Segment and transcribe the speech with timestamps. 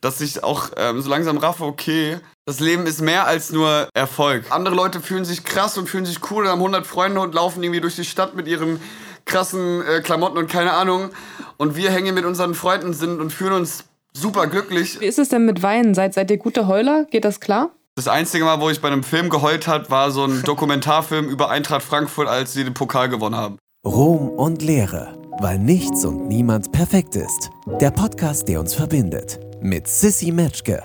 [0.00, 4.46] dass ich auch ähm, so langsam raffe, okay, das Leben ist mehr als nur Erfolg.
[4.50, 7.62] Andere Leute fühlen sich krass und fühlen sich cool und haben 100 Freunde und laufen
[7.62, 8.80] irgendwie durch die Stadt mit ihren
[9.24, 11.10] krassen äh, Klamotten und keine Ahnung.
[11.56, 15.00] Und wir hängen mit unseren Freunden sind und fühlen uns super glücklich.
[15.00, 15.94] Wie ist es denn mit Weinen?
[15.94, 17.04] Seid, seid ihr gute Heuler?
[17.04, 17.70] Geht das klar?
[17.94, 21.50] Das einzige Mal, wo ich bei einem Film geheult hat, war so ein Dokumentarfilm über
[21.50, 23.58] Eintracht Frankfurt, als sie den Pokal gewonnen haben.
[23.86, 27.50] Ruhm und Leere, weil nichts und niemand perfekt ist.
[27.80, 29.40] Der Podcast, der uns verbindet.
[29.64, 30.82] Mit Sissy Metschke.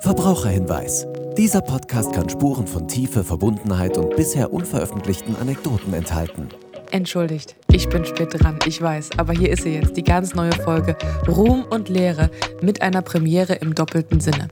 [0.00, 1.06] Verbraucherhinweis.
[1.36, 6.48] Dieser Podcast kann Spuren von Tiefe, Verbundenheit und bisher unveröffentlichten Anekdoten enthalten.
[6.90, 10.52] Entschuldigt, ich bin spät dran, ich weiß, aber hier ist sie jetzt, die ganz neue
[10.52, 10.96] Folge
[11.28, 12.30] Ruhm und Lehre
[12.62, 14.48] mit einer Premiere im doppelten Sinne.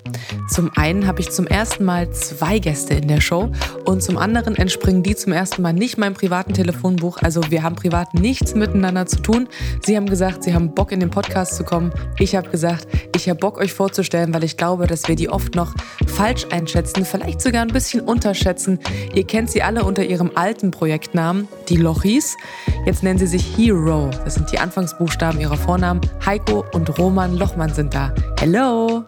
[0.51, 3.51] Zum einen habe ich zum ersten Mal zwei Gäste in der Show
[3.85, 7.75] und zum anderen entspringen die zum ersten Mal nicht meinem privaten Telefonbuch, also wir haben
[7.75, 9.49] privat nichts miteinander zu tun.
[9.85, 11.93] Sie haben gesagt, sie haben Bock in den Podcast zu kommen.
[12.19, 15.55] Ich habe gesagt, ich habe Bock euch vorzustellen, weil ich glaube, dass wir die oft
[15.55, 15.75] noch
[16.07, 18.79] falsch einschätzen, vielleicht sogar ein bisschen unterschätzen.
[19.15, 22.26] Ihr kennt sie alle unter ihrem alten Projektnamen, die Lochis.
[22.27, 22.37] Hieß.
[22.85, 24.11] Jetzt nennen sie sich Hero.
[24.25, 26.01] Das sind die Anfangsbuchstaben ihrer Vornamen.
[26.25, 28.13] Heiko und Roman Lochmann sind da.
[28.39, 29.05] Hello!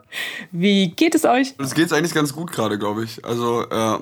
[0.52, 1.54] Wie geht es euch?
[1.58, 3.24] Es geht eigentlich ganz gut gerade, glaube ich.
[3.24, 3.98] Also, äh,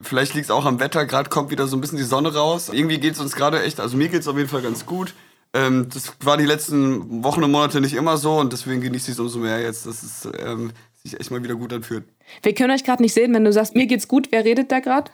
[0.00, 1.04] vielleicht liegt es auch am Wetter.
[1.04, 2.70] Gerade kommt wieder so ein bisschen die Sonne raus.
[2.72, 5.14] Irgendwie geht es uns gerade echt, also mir geht es auf jeden Fall ganz gut.
[5.52, 9.16] Ähm, das war die letzten Wochen und Monate nicht immer so und deswegen genieße ich
[9.16, 12.04] es umso mehr jetzt, dass es ähm, sich echt mal wieder gut anfühlt.
[12.42, 14.28] Wir können euch gerade nicht sehen, wenn du sagst, mir geht's gut.
[14.30, 15.10] Wer redet da gerade?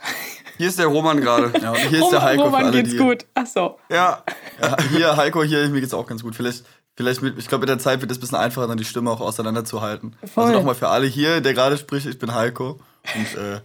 [0.57, 1.53] Hier ist der Roman gerade.
[1.61, 2.45] Ja, und hier ist der Heiko.
[2.45, 2.97] Roman geht's die.
[2.97, 3.27] gut.
[3.35, 3.79] Ach so.
[3.89, 4.23] Ja.
[4.61, 4.77] ja.
[4.91, 6.35] Hier, Heiko, hier, mir geht's auch ganz gut.
[6.37, 6.65] Vielleicht,
[6.97, 9.11] vielleicht mit, ich glaube, mit der Zeit wird es ein bisschen einfacher, dann die Stimme
[9.11, 10.17] auch auseinanderzuhalten.
[10.33, 10.45] Voll.
[10.45, 12.81] Also nochmal für alle hier, der gerade spricht, ich bin Heiko.
[13.15, 13.61] Und äh,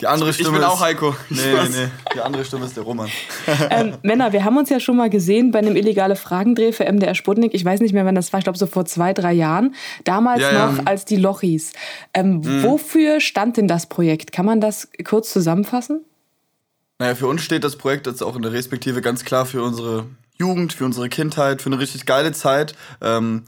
[0.00, 0.48] die andere Stimme.
[0.48, 1.14] Ich bin auch Heiko.
[1.30, 1.88] Nee, nee, nee.
[2.14, 3.08] Die andere Stimme ist der Roman.
[3.70, 7.14] ähm, Männer, wir haben uns ja schon mal gesehen bei einem illegale Fragendreh für MDR
[7.14, 7.54] Sputnik.
[7.54, 8.38] Ich weiß nicht mehr, wann das war.
[8.38, 9.74] Ich glaube, so vor zwei, drei Jahren.
[10.02, 10.82] Damals ja, noch ja.
[10.84, 11.72] als die Lochis.
[12.12, 12.64] Ähm, mhm.
[12.64, 14.32] Wofür stand denn das Projekt?
[14.32, 16.04] Kann man das kurz zusammenfassen?
[16.98, 20.06] Naja, für uns steht das Projekt jetzt auch in der Respektive ganz klar für unsere
[20.38, 22.74] Jugend, für unsere Kindheit, für eine richtig geile Zeit.
[23.00, 23.44] Ähm,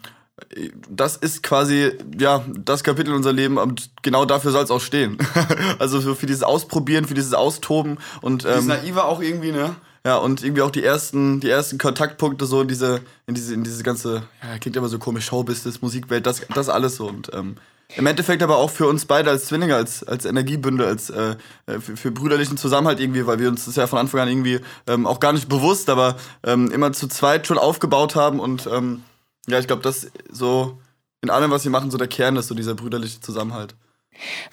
[0.90, 4.80] das ist quasi ja das Kapitel in unser Leben und genau dafür soll es auch
[4.80, 5.16] stehen.
[5.78, 9.76] also für, für, dieses Ausprobieren, für dieses Austoben und ähm, das Naive auch irgendwie ne.
[10.04, 13.64] Ja und irgendwie auch die ersten die ersten Kontaktpunkte so in diese in diese in
[13.64, 17.56] diese ganze ja, klingt immer so komisch Showbusiness Musikwelt das das alles so und ähm,
[17.94, 21.36] im Endeffekt aber auch für uns beide als Zwillinge, als, als Energiebündel, als äh,
[21.66, 25.06] für, für brüderlichen Zusammenhalt irgendwie, weil wir uns das ja von Anfang an irgendwie ähm,
[25.06, 29.02] auch gar nicht bewusst, aber ähm, immer zu zweit schon aufgebaut haben und ähm,
[29.46, 30.78] ja, ich glaube, das so
[31.22, 33.74] in allem, was wir machen, so der Kern ist, so dieser brüderliche Zusammenhalt.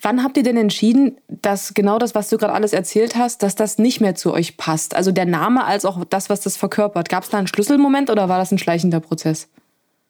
[0.01, 3.55] Wann habt ihr denn entschieden, dass genau das, was du gerade alles erzählt hast, dass
[3.55, 4.95] das nicht mehr zu euch passt?
[4.95, 7.09] Also der Name als auch das, was das verkörpert.
[7.09, 9.47] Gab es da einen Schlüsselmoment oder war das ein schleichender Prozess?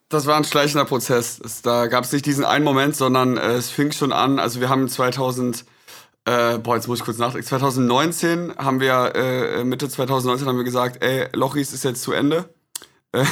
[0.09, 1.39] Das war ein schleichender Prozess.
[1.43, 4.39] Es, da gab es nicht diesen einen Moment, sondern äh, es fing schon an.
[4.39, 5.65] Also wir haben 2000,
[6.25, 7.47] äh, boah, jetzt muss ich kurz nachdenken.
[7.47, 12.53] 2019 haben wir, äh, Mitte 2019 haben wir gesagt, ey, Lochis ist jetzt zu Ende.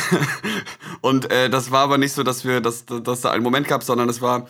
[1.01, 3.83] und äh, das war aber nicht so, dass wir, dass, dass da einen Moment gab,
[3.83, 4.47] sondern es war,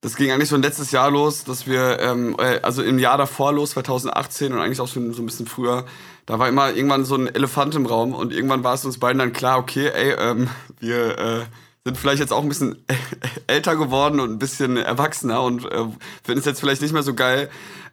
[0.00, 3.52] das ging eigentlich schon letztes Jahr los, dass wir, ähm, äh, also im Jahr davor
[3.52, 5.84] los, 2018 und eigentlich auch schon so ein bisschen früher,
[6.26, 9.18] da war immer irgendwann so ein Elefant im Raum und irgendwann war es uns beiden
[9.18, 10.48] dann klar, okay, ey, ähm,
[10.80, 11.44] wir äh,
[11.84, 12.84] sind vielleicht jetzt auch ein bisschen
[13.46, 15.84] älter geworden und ein bisschen erwachsener und äh,
[16.24, 17.48] finden es jetzt vielleicht nicht mehr so geil,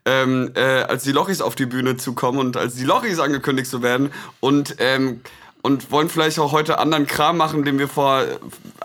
[0.05, 3.69] ähm, äh, als die Lochis auf die Bühne zu kommen und als die Lochis angekündigt
[3.69, 4.11] zu werden.
[4.39, 5.21] Und ähm,
[5.63, 8.23] und wollen vielleicht auch heute anderen Kram machen, den wir vor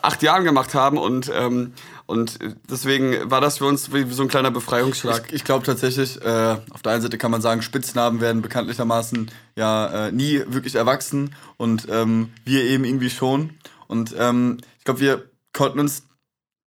[0.00, 1.74] acht Jahren gemacht haben und ähm,
[2.06, 2.38] und
[2.70, 5.24] deswegen war das für uns so ein kleiner Befreiungsschlag.
[5.26, 9.30] Ich, ich glaube tatsächlich, äh, auf der einen Seite kann man sagen, Spitznamen werden bekanntlichermaßen
[9.56, 13.58] ja äh, nie wirklich erwachsen und ähm, wir eben irgendwie schon.
[13.88, 16.04] Und ähm, ich glaube, wir konnten uns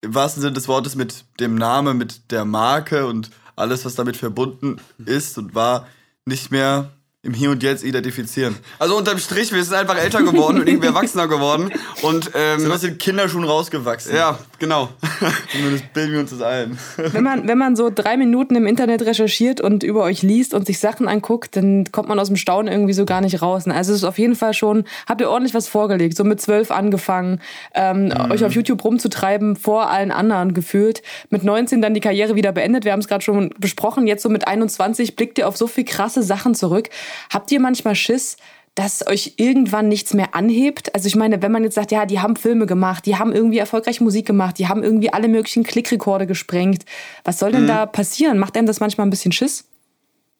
[0.02, 4.18] im wahrsten Sinne des Wortes mit dem Namen, mit der Marke und alles, was damit
[4.18, 5.88] verbunden ist und war,
[6.26, 6.92] nicht mehr
[7.22, 8.56] im Hier und Jetzt identifizieren.
[8.80, 11.70] Also unterm Strich, wir sind einfach älter geworden und irgendwie erwachsener geworden.
[12.02, 14.16] Und, ähm, sind aus den Kinderschuhen rausgewachsen.
[14.16, 14.88] Ja, genau.
[15.52, 16.78] Zumindest bilden wir uns das ein.
[16.96, 20.66] Wenn man, wenn man so drei Minuten im Internet recherchiert und über euch liest und
[20.66, 23.68] sich Sachen anguckt, dann kommt man aus dem Staunen irgendwie so gar nicht raus.
[23.68, 26.16] Also es ist auf jeden Fall schon, habt ihr ordentlich was vorgelegt.
[26.16, 27.42] So mit zwölf angefangen,
[27.74, 28.32] ähm, mhm.
[28.32, 31.02] euch auf YouTube rumzutreiben, vor allen anderen gefühlt.
[31.30, 32.86] Mit 19 dann die Karriere wieder beendet.
[32.86, 34.08] Wir haben es gerade schon besprochen.
[34.08, 36.90] Jetzt so mit 21 blickt ihr auf so viel krasse Sachen zurück.
[37.32, 38.38] Habt ihr manchmal Schiss,
[38.76, 40.94] dass euch irgendwann nichts mehr anhebt?
[40.96, 43.58] Also ich meine, wenn man jetzt sagt, ja, die haben Filme gemacht, die haben irgendwie
[43.58, 46.86] erfolgreich Musik gemacht, die haben irgendwie alle möglichen Klickrekorde gesprengt.
[47.24, 47.68] Was soll denn mhm.
[47.68, 48.40] da passieren?
[48.40, 49.66] Macht einem das manchmal ein bisschen Schiss?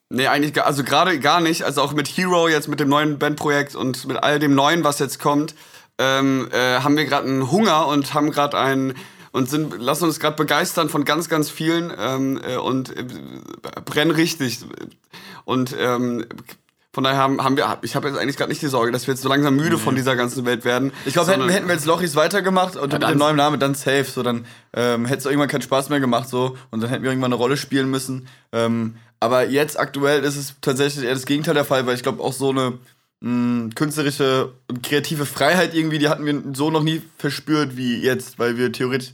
[0.10, 1.64] Nee, eigentlich, also gerade gar nicht.
[1.64, 5.00] Also auch mit Hero jetzt, mit dem neuen Bandprojekt und mit all dem Neuen, was
[5.00, 5.54] jetzt kommt,
[6.00, 8.96] ähm, äh, haben wir gerade einen Hunger und haben gerade ein
[9.32, 13.06] und sind, lassen uns gerade begeistern von ganz, ganz vielen ähm, äh, und äh,
[13.86, 14.60] brennen richtig.
[15.50, 16.26] Und ähm,
[16.94, 19.14] von daher haben, haben wir, ich habe jetzt eigentlich gerade nicht die Sorge, dass wir
[19.16, 20.92] jetzt so langsam müde von dieser ganzen Welt werden.
[21.06, 23.74] Ich glaube, hätten, hätten wir jetzt Lochis weitergemacht und mit dann- dem neuen Namen dann
[23.76, 27.04] safe, so dann ähm, hätte es irgendwann keinen Spaß mehr gemacht so und dann hätten
[27.04, 28.28] wir irgendwann eine Rolle spielen müssen.
[28.52, 32.22] Ähm, aber jetzt aktuell ist es tatsächlich eher das Gegenteil der Fall, weil ich glaube
[32.24, 32.78] auch so eine
[33.22, 38.40] mh, künstlerische und kreative Freiheit irgendwie, die hatten wir so noch nie verspürt wie jetzt,
[38.40, 39.14] weil wir theoretisch,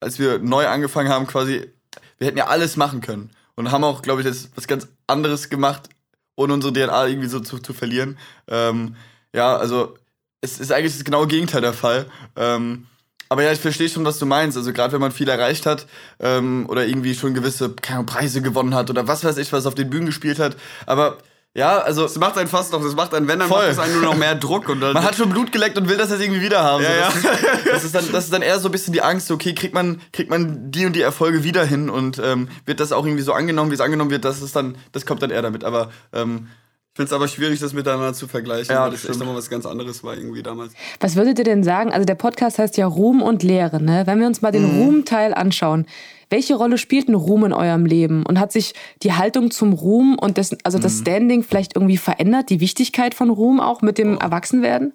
[0.00, 1.70] als wir neu angefangen haben, quasi,
[2.18, 5.48] wir hätten ja alles machen können und haben auch, glaube ich, jetzt was ganz anderes
[5.48, 5.88] gemacht,
[6.36, 8.18] ohne unsere DNA irgendwie so zu, zu verlieren.
[8.46, 8.96] Ähm,
[9.34, 9.96] ja, also
[10.40, 12.06] es ist eigentlich das genaue Gegenteil der Fall.
[12.36, 12.86] Ähm,
[13.28, 14.56] aber ja, ich verstehe schon, was du meinst.
[14.56, 15.86] Also gerade wenn man viel erreicht hat
[16.20, 19.74] ähm, oder irgendwie schon gewisse keine Preise gewonnen hat oder was weiß ich, was auf
[19.74, 20.56] den Bühnen gespielt hat.
[20.86, 21.18] Aber
[21.54, 23.58] ja, also Das macht einen fast noch, das macht einen, wenn, dann Voll.
[23.62, 24.68] macht es einen nur noch mehr Druck.
[24.68, 26.84] Und dann, man hat schon Blut geleckt und will das jetzt irgendwie wieder haben.
[26.84, 29.02] Ja, so, das, Ist, das, ist dann, das ist dann eher so ein bisschen die
[29.02, 32.80] Angst, okay, kriegt man, kriegt man die und die Erfolge wieder hin und ähm, wird
[32.80, 35.30] das auch irgendwie so angenommen, wie es angenommen wird, das ist dann, das kommt dann
[35.30, 35.64] eher damit.
[35.64, 36.48] Aber ähm,
[36.92, 39.36] ich finde es aber schwierig, das miteinander zu vergleichen, Ja, weil das das echt nochmal
[39.36, 40.72] was ganz anderes war irgendwie damals.
[41.00, 41.92] Was würdet ihr denn sagen?
[41.92, 44.02] Also der Podcast heißt ja Ruhm und Lehre, ne?
[44.06, 45.86] Wenn wir uns mal den Ruhmteil anschauen,
[46.30, 48.24] welche Rolle spielt ein Ruhm in eurem Leben?
[48.24, 52.50] Und hat sich die Haltung zum Ruhm und dessen, also das Standing vielleicht irgendwie verändert,
[52.50, 54.92] die Wichtigkeit von Ruhm auch mit dem Erwachsenwerden?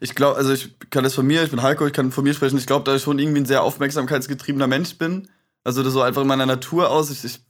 [0.00, 2.34] Ich glaube, also ich kann das von mir, ich bin Heiko, ich kann von mir
[2.34, 2.58] sprechen.
[2.58, 5.28] Ich glaube, da ich schon irgendwie ein sehr aufmerksamkeitsgetriebener Mensch bin.
[5.64, 7.10] Also das so einfach in meiner Natur aus.
[7.10, 7.40] Ich, ich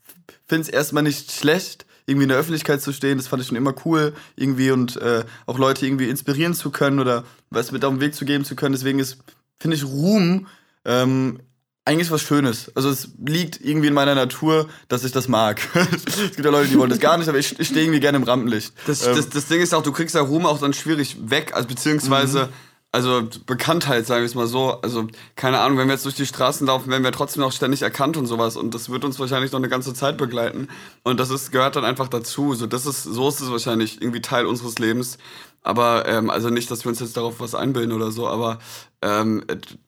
[0.46, 3.18] finde es erstmal nicht schlecht, irgendwie in der Öffentlichkeit zu stehen.
[3.18, 6.98] Das fand ich schon immer cool, irgendwie und äh, auch Leute irgendwie inspirieren zu können
[6.98, 8.72] oder was mit auf den Weg zu geben zu können.
[8.72, 9.18] Deswegen ist,
[9.58, 10.46] finde ich, Ruhm
[10.84, 11.40] ähm,
[11.84, 12.70] eigentlich was Schönes.
[12.76, 15.60] Also es liegt irgendwie in meiner Natur, dass ich das mag.
[15.74, 18.18] es gibt ja Leute, die wollen das gar nicht, aber ich, ich stehe irgendwie gerne
[18.18, 18.72] im Rampenlicht.
[18.86, 21.52] Das, Ähm, das, das Ding ist auch, du kriegst ja Ruhm auch dann schwierig weg,
[21.54, 22.50] also beziehungsweise,
[22.92, 24.80] also Bekanntheit, sagen wir es mal so.
[24.82, 27.80] Also, keine Ahnung, wenn wir jetzt durch die Straßen laufen, werden wir trotzdem auch ständig
[27.80, 28.56] erkannt und sowas.
[28.56, 30.68] Und das wird uns wahrscheinlich noch eine ganze Zeit begleiten.
[31.02, 32.54] Und das ist, gehört dann einfach dazu.
[32.54, 35.16] So, das ist, so ist es wahrscheinlich irgendwie Teil unseres Lebens.
[35.62, 38.58] Aber, ähm, also nicht, dass wir uns jetzt darauf was einbilden oder so, aber
[39.00, 39.44] ähm,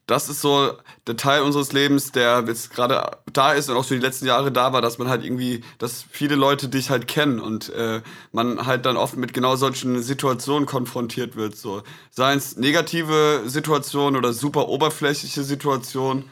[0.07, 0.73] das ist so
[1.07, 4.53] der Teil unseres Lebens, der jetzt gerade da ist und auch schon die letzten Jahre
[4.53, 8.67] da war, dass man halt irgendwie, dass viele Leute dich halt kennen und äh, man
[8.67, 11.57] halt dann oft mit genau solchen Situationen konfrontiert wird.
[11.57, 11.83] So.
[12.11, 16.31] Seien es negative Situationen oder super oberflächliche Situationen.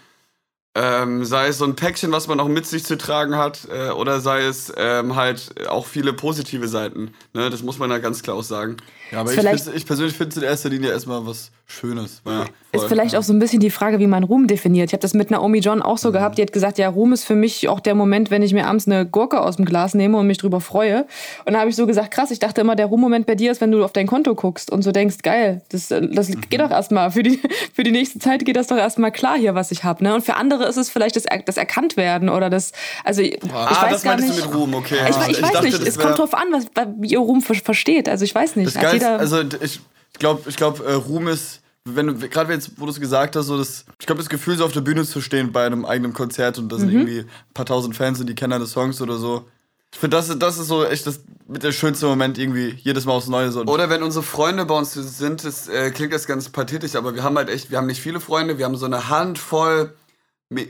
[0.75, 3.91] Ähm, sei es so ein Päckchen, was man auch mit sich zu tragen hat, äh,
[3.91, 7.13] oder sei es ähm, halt auch viele positive Seiten.
[7.35, 7.51] Ne?
[7.51, 8.79] Das muss man ja ganz klar auch sagen.
[9.11, 12.23] Ja, aber ich, ich persönlich finde es in erster Linie erstmal was Schönes.
[12.25, 14.89] Ja, Ist vielleicht auch so ein bisschen die Frage, wie man Ruhm definiert.
[14.89, 16.13] Ich habe das mit Naomi John auch so Mhm.
[16.15, 16.39] gehabt.
[16.39, 18.87] Die hat gesagt, ja, Ruhm ist für mich auch der Moment, wenn ich mir abends
[18.87, 21.05] eine Gurke aus dem Glas nehme und mich drüber freue.
[21.45, 23.61] Und da habe ich so gesagt, krass, ich dachte immer, der Ruhmmoment bei dir ist,
[23.61, 26.41] wenn du auf dein Konto guckst und so denkst, geil, das, äh, das Mhm.
[26.49, 27.41] geht doch erstmal, für die,
[27.75, 30.03] für die nächste Zeit geht das doch erstmal klar hier, was ich habe.
[30.03, 30.15] Ne?
[30.15, 32.73] Und für andere ist es vielleicht das, das Erkanntwerden oder das,
[33.05, 34.31] also ich ah, weiß das gar nicht.
[34.31, 34.97] du mit Ruhm, okay.
[35.11, 36.67] Ich, Ah, ich, weiß dachte, nicht, es kommt drauf an, was,
[36.99, 38.09] wie ihr Ruhm ver- versteht.
[38.09, 38.75] Also ich weiß nicht.
[38.75, 39.81] Das jeder- also ich
[40.19, 43.47] glaube, ich glaub, äh, Ruhm ist, wenn du, gerade jetzt, wo du es gesagt hast,
[43.47, 46.13] so das, ich glaube, das Gefühl, so auf der Bühne zu stehen bei einem eigenen
[46.13, 46.81] Konzert und da Mhm.
[46.81, 49.49] sind irgendwie ein paar tausend Fans und die kennen deine Songs oder so.
[49.93, 53.13] Ich finde, das, das ist so echt das mit der schönste Moment irgendwie, jedes Mal
[53.13, 53.61] aufs Neue so.
[53.65, 57.23] Oder wenn unsere Freunde bei uns sind, das äh, klingt das ganz pathetisch, aber wir
[57.23, 59.93] haben halt echt, wir haben nicht viele Freunde, wir haben so eine Handvoll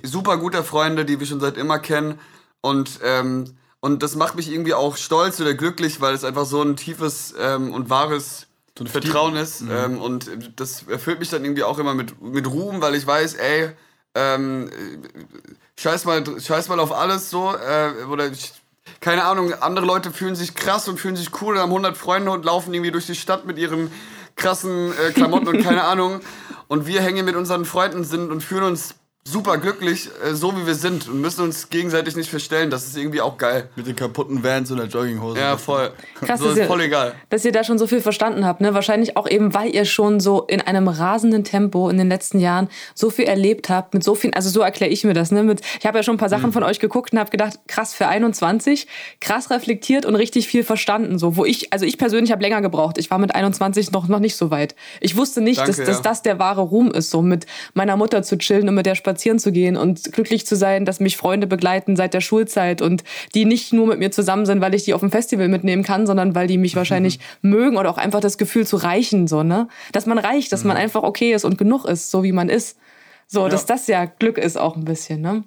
[0.03, 2.19] super guter Freunde, die wir schon seit immer kennen.
[2.61, 6.63] Und, ähm, und das macht mich irgendwie auch stolz oder glücklich, weil es einfach so
[6.63, 8.47] ein tiefes ähm, und wahres
[8.79, 9.63] So Vertrauen ist.
[9.63, 13.35] Ähm, und das erfüllt mich dann irgendwie auch immer mit, mit Ruhm, weil ich weiß,
[13.35, 13.71] ey,
[14.15, 14.71] ähm,
[15.79, 17.55] scheiß mal, scheiß mal auf alles so.
[17.55, 18.53] Äh, oder ich,
[19.01, 22.31] keine Ahnung, andere Leute fühlen sich krass und fühlen sich cool und haben 100 Freunde
[22.31, 23.91] und laufen irgendwie durch die Stadt mit ihren
[24.37, 26.21] krassen äh, Klamotten und keine Ahnung.
[26.69, 30.67] Und wir hängen mit unseren Freunden sind und fühlen uns super glücklich, äh, so wie
[30.67, 32.71] wir sind und müssen uns gegenseitig nicht verstellen.
[32.71, 33.69] Das ist irgendwie auch geil.
[33.77, 35.39] mit den kaputten Vans und der Jogginghose.
[35.39, 35.93] Ja, voll.
[36.21, 37.15] Krass, so dass ist ihr- voll egal.
[37.31, 38.61] dass ihr da schon so viel verstanden habt.
[38.61, 38.75] Ne?
[38.75, 42.69] Wahrscheinlich auch eben, weil ihr schon so in einem rasenden Tempo in den letzten Jahren
[42.95, 45.31] so viel erlebt habt, mit so viel, also so erkläre ich mir das.
[45.31, 45.45] Ne?
[45.45, 46.53] Mit, ich habe ja schon ein paar Sachen Mhm.
[46.55, 48.89] von euch geguckt und habe gedacht, krass für 21,
[49.21, 51.19] krass reflektiert und richtig viel verstanden.
[51.21, 52.99] So, wo ich, also ich persönlich habe länger gebraucht.
[52.99, 54.75] Ich war mit 21 noch, noch nicht so weit.
[55.01, 56.03] Ich wusste nicht, Danke, dass, dass ja.
[56.03, 59.39] das der wahre Ruhm ist, so mit meiner Mutter zu chillen und mit der spazieren
[59.39, 63.05] zu gehen und glücklich zu sein, dass mich Freunde begleiten seit der Schulzeit und
[63.35, 66.07] die nicht nur mit mir zusammen sind, weil ich die auf dem Festival mitnehmen kann,
[66.07, 69.69] sondern weil die mich wahrscheinlich mögen oder auch einfach das Gefühl zu reichen, so, ne?
[69.93, 72.79] Dass man reicht, dass man einfach okay ist und genug ist, so wie man ist.
[73.29, 75.45] So, dass das ja Glück ist auch ein bisschen, ne?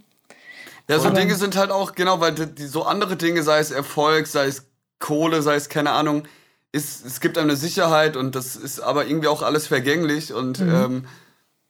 [0.87, 3.71] Ja, so Aber- Dinge sind halt auch, genau, weil die, so andere Dinge, sei es
[3.71, 4.67] Erfolg, sei es
[4.99, 6.23] Kohle, sei es keine Ahnung,
[6.71, 10.59] ist, es gibt einem eine Sicherheit und das ist aber irgendwie auch alles vergänglich und,
[10.59, 11.05] ähm,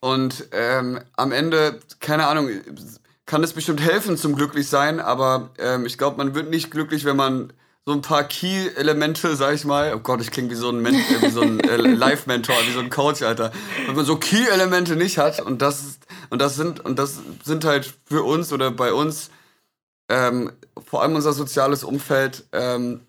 [0.06, 2.48] Und ähm, am Ende, keine Ahnung,
[3.26, 7.16] kann es bestimmt helfen zum Glücklichsein, aber ähm, ich glaube, man wird nicht glücklich, wenn
[7.16, 7.52] man
[7.88, 10.94] so ein paar Key-Elemente, sag ich mal, oh Gott, ich klinge wie so ein, Men
[10.94, 13.52] äh, wie so ein äh, Live-Mentor, wie so ein Coach, Alter.
[13.88, 15.98] Wenn man so Key-Elemente nicht hat und das,
[16.30, 19.32] und das sind, und das sind halt für uns oder bei uns
[20.08, 20.52] ähm,
[20.88, 23.02] vor allem unser soziales Umfeld ähm,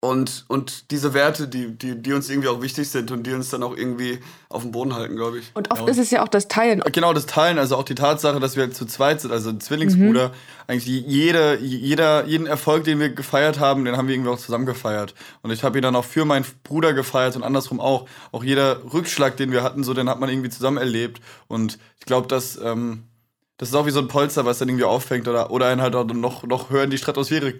[0.00, 3.48] und, und diese Werte, die, die, die uns irgendwie auch wichtig sind und die uns
[3.48, 5.50] dann auch irgendwie auf dem Boden halten, glaube ich.
[5.54, 5.88] Und oft ja.
[5.88, 6.82] ist es ja auch das Teilen.
[6.92, 10.28] Genau, das Teilen, also auch die Tatsache, dass wir zu zweit sind, also ein Zwillingsbruder,
[10.28, 10.34] mhm.
[10.68, 14.66] eigentlich jede, jeder, jeden Erfolg, den wir gefeiert haben, den haben wir irgendwie auch zusammen
[14.66, 15.14] gefeiert.
[15.42, 18.06] Und ich habe ihn dann auch für meinen Bruder gefeiert und andersrum auch.
[18.32, 21.20] Auch jeder Rückschlag, den wir hatten, so den hat man irgendwie zusammen erlebt.
[21.48, 23.04] Und ich glaube, dass ähm,
[23.58, 25.94] das ist auch wie so ein Polster, was dann irgendwie auffängt oder, oder einen halt
[25.94, 27.54] auch noch, noch höher in die Stratosphäre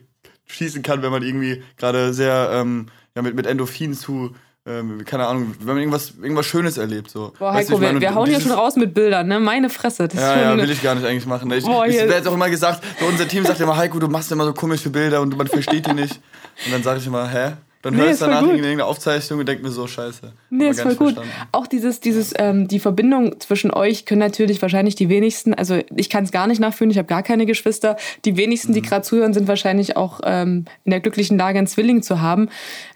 [0.47, 4.35] schießen kann, wenn man irgendwie gerade sehr ähm, ja, mit, mit Endorphin zu,
[4.67, 7.11] ähm, keine Ahnung, wenn man irgendwas, irgendwas Schönes erlebt.
[7.11, 7.33] So.
[7.39, 9.41] Boah, Heiko, weißt du, wir, wir hauen hier schon raus mit Bildern, ne?
[9.41, 10.09] Meine Fresse.
[10.09, 11.51] Das ja, ja, will ich gar nicht eigentlich machen.
[11.53, 14.09] Ich, Boah, ich werde jetzt auch immer gesagt, so unser Team sagt immer, Heiko, du
[14.09, 16.21] machst immer so komische Bilder und man versteht die nicht.
[16.65, 17.53] Und dann sage ich immer, hä?
[17.83, 20.33] Dann nee, höre ich danach in irgendeine Aufzeichnung und denke mir so, scheiße.
[20.51, 21.15] Nee, ist voll gut.
[21.15, 21.31] Verstanden.
[21.53, 26.11] Auch dieses, dieses, ähm, die Verbindung zwischen euch können natürlich wahrscheinlich die wenigsten, also ich
[26.11, 27.97] kann es gar nicht nachfühlen, ich habe gar keine Geschwister.
[28.25, 28.75] Die wenigsten, mhm.
[28.75, 32.49] die gerade zuhören, sind wahrscheinlich auch ähm, in der glücklichen Lage, einen Zwilling zu haben.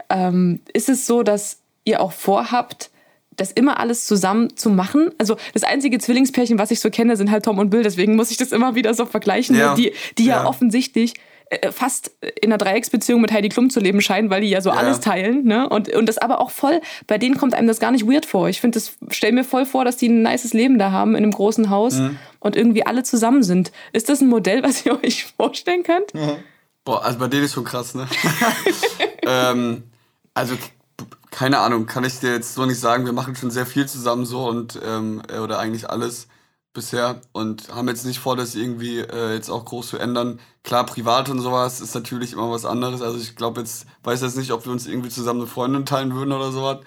[0.08, 2.90] Ähm, ist es so, dass ihr auch vorhabt,
[3.36, 5.12] das immer alles zusammen zu machen.
[5.18, 7.82] Also das einzige Zwillingspärchen, was ich so kenne, sind halt Tom und Bill.
[7.82, 9.74] Deswegen muss ich das immer wieder so vergleichen, ja.
[9.74, 10.42] die, die ja.
[10.42, 11.14] ja offensichtlich
[11.72, 14.76] fast in einer Dreiecksbeziehung mit Heidi Klum zu leben scheinen, weil die ja so ja.
[14.76, 15.44] alles teilen.
[15.44, 15.68] Ne?
[15.68, 18.48] Und, und das aber auch voll, bei denen kommt einem das gar nicht weird vor.
[18.48, 21.24] Ich finde, das stell mir voll vor, dass die ein nices Leben da haben in
[21.24, 22.18] einem großen Haus mhm.
[22.38, 23.72] und irgendwie alle zusammen sind.
[23.92, 26.14] Ist das ein Modell, was ihr euch vorstellen könnt?
[26.14, 26.36] Mhm.
[26.84, 28.06] Boah, also bei denen ist schon krass, ne?
[29.26, 29.82] ähm,
[30.34, 30.54] also
[31.30, 33.04] keine Ahnung, kann ich dir jetzt so nicht sagen.
[33.04, 36.28] Wir machen schon sehr viel zusammen so und ähm, oder eigentlich alles
[36.72, 40.40] bisher und haben jetzt nicht vor, das irgendwie äh, jetzt auch groß zu ändern.
[40.62, 43.02] Klar, privat und sowas ist natürlich immer was anderes.
[43.02, 46.14] Also ich glaube jetzt, weiß jetzt nicht, ob wir uns irgendwie zusammen eine Freundin teilen
[46.14, 46.78] würden oder sowas.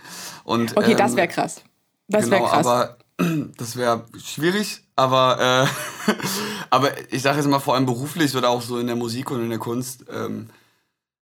[0.44, 1.62] Und, okay, ähm, das wäre krass.
[2.08, 2.66] Das genau, wäre krass.
[2.68, 2.98] Aber
[3.58, 6.14] das wäre schwierig, aber, äh,
[6.70, 9.42] aber ich sage jetzt mal vor allem beruflich oder auch so in der Musik und
[9.42, 10.06] in der Kunst.
[10.10, 10.50] Ähm,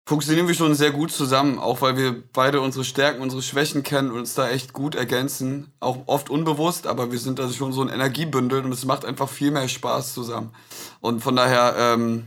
[0.06, 4.12] funktionieren wir schon sehr gut zusammen, auch weil wir beide unsere Stärken, unsere Schwächen kennen
[4.12, 5.72] und uns da echt gut ergänzen.
[5.80, 9.30] Auch oft unbewusst, aber wir sind also schon so ein Energiebündel und es macht einfach
[9.30, 10.54] viel mehr Spaß zusammen.
[11.00, 12.26] Und von daher, ähm,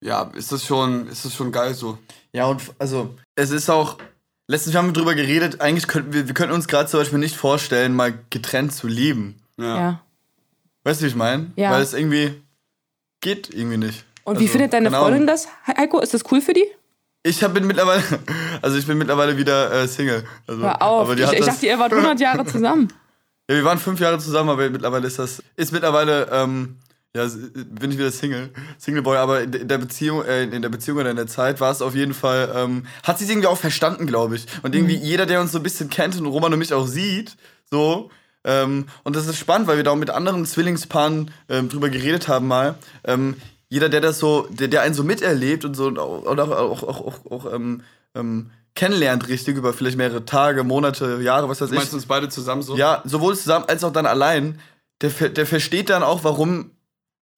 [0.00, 1.98] ja, ist das schon, ist das schon geil so.
[2.32, 3.96] Ja, und also, es ist auch,
[4.46, 7.36] letztens haben wir drüber geredet, eigentlich könnten wir, wir könnten uns gerade zum Beispiel nicht
[7.36, 9.40] vorstellen, mal getrennt zu leben.
[9.56, 9.76] Ja.
[9.78, 10.00] ja.
[10.84, 11.50] Weißt du, wie ich meine?
[11.56, 11.70] Ja.
[11.70, 12.42] Weil es irgendwie
[13.22, 14.04] geht irgendwie nicht.
[14.24, 16.00] Und also, wie findet deine Freundin das, Heiko?
[16.00, 16.66] Ist das cool für die?
[17.26, 18.02] Ich hab, bin mittlerweile,
[18.62, 20.22] also ich bin mittlerweile wieder äh, Single.
[20.46, 22.88] Also, Hör auf, ich, ich dachte, ihr wart 100 Jahre zusammen.
[23.50, 26.76] ja, wir waren fünf Jahre zusammen, aber mittlerweile ist das, ist mittlerweile, ähm,
[27.16, 30.98] ja, bin ich wieder Single, Single Boy, aber in der Beziehung, äh, in der Beziehung
[30.98, 33.58] oder in der Zeit war es auf jeden Fall, ähm, hat sie es irgendwie auch
[33.58, 34.46] verstanden, glaube ich.
[34.62, 35.02] Und irgendwie mhm.
[35.02, 37.36] jeder, der uns so ein bisschen kennt und Roman und mich auch sieht,
[37.68, 38.08] so,
[38.44, 42.28] ähm, und das ist spannend, weil wir da auch mit anderen Zwillingspaaren ähm, drüber geredet
[42.28, 42.76] haben mal.
[43.02, 43.34] Ähm,
[43.68, 47.30] jeder, der das so, der, der einen so miterlebt und so und auch, auch, auch,
[47.30, 47.82] auch, ähm,
[48.14, 51.76] ähm, kennenlernt richtig über vielleicht mehrere Tage, Monate, Jahre, was weiß ich.
[51.76, 52.76] Meinst du uns beide zusammen so?
[52.76, 54.60] Ja, sowohl zusammen als auch dann allein.
[55.00, 56.70] Der, der versteht dann auch, warum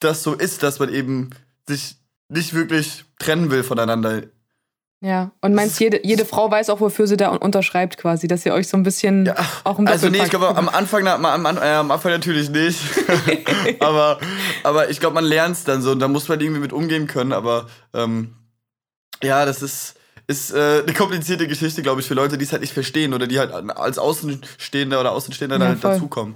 [0.01, 1.31] das so ist, dass man eben
[1.67, 1.97] sich
[2.29, 4.23] nicht wirklich trennen will voneinander
[5.01, 8.53] ja, und meinst, jede, jede Frau weiß auch, wofür sie da unterschreibt quasi, dass ihr
[8.53, 11.45] euch so ein bisschen ja, auch ein Also nee, ich glaube am Anfang, am, am,
[11.45, 12.81] äh, am Anfang natürlich nicht.
[13.81, 14.19] aber,
[14.65, 17.07] aber ich glaube, man lernt es dann so und da muss man irgendwie mit umgehen
[17.07, 17.33] können.
[17.33, 18.35] Aber ähm,
[19.23, 19.95] ja, das ist,
[20.27, 23.29] ist äh, eine komplizierte Geschichte, glaube ich, für Leute, die es halt nicht verstehen oder
[23.29, 26.35] die halt als Außenstehender oder Außenstehender ja, halt dazukommen.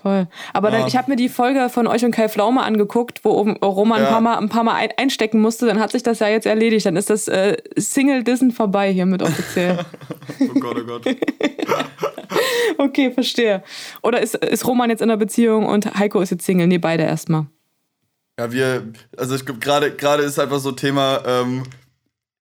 [0.00, 0.28] Voll.
[0.52, 0.78] Aber ja.
[0.78, 4.06] dann, ich habe mir die Folge von euch und Kai Flaume angeguckt, wo Roman ja.
[4.06, 5.66] ein paar Mal, ein paar Mal ein, einstecken musste.
[5.66, 6.86] Dann hat sich das ja jetzt erledigt.
[6.86, 9.78] Dann ist das äh, Single Dissen vorbei hiermit offiziell.
[10.40, 11.06] oh Gott, oh Gott.
[12.78, 13.62] okay, verstehe.
[14.02, 16.66] Oder ist, ist Roman jetzt in einer Beziehung und Heiko ist jetzt Single?
[16.66, 17.46] Nee, beide erstmal.
[18.38, 18.84] Ja, wir,
[19.16, 21.64] also ich glaube, gerade gerade ist einfach so Thema, ähm,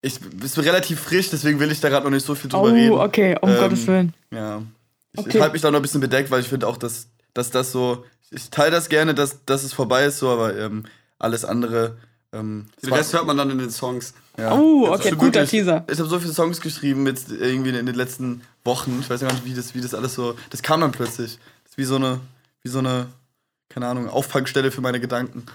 [0.02, 2.74] ich bin relativ frisch, deswegen will ich da gerade noch nicht so viel drüber oh,
[2.74, 2.92] reden.
[2.92, 4.14] Oh, okay, um ähm, Gottes Willen.
[4.32, 4.62] Ja.
[5.14, 5.30] Ich, okay.
[5.34, 7.72] ich halte mich da noch ein bisschen bedeckt, weil ich finde auch, dass dass das
[7.72, 10.86] so, ich teile das gerne, dass, dass es vorbei ist, so, aber ähm,
[11.20, 11.98] alles andere.
[12.34, 14.13] Ähm, Den Rest hört man dann in den Songs.
[14.38, 14.53] Ja.
[14.53, 15.86] Oh, okay, guter wirklich, Teaser.
[15.89, 18.98] Ich habe so viele Songs geschrieben mit irgendwie in den letzten Wochen.
[19.01, 20.36] Ich weiß gar nicht, wie das, wie das alles so.
[20.50, 21.39] Das kam dann plötzlich.
[21.63, 22.20] Das ist wie so eine,
[22.63, 23.08] wie so eine,
[23.70, 25.46] keine Ahnung, Auffangstelle für meine Gedanken.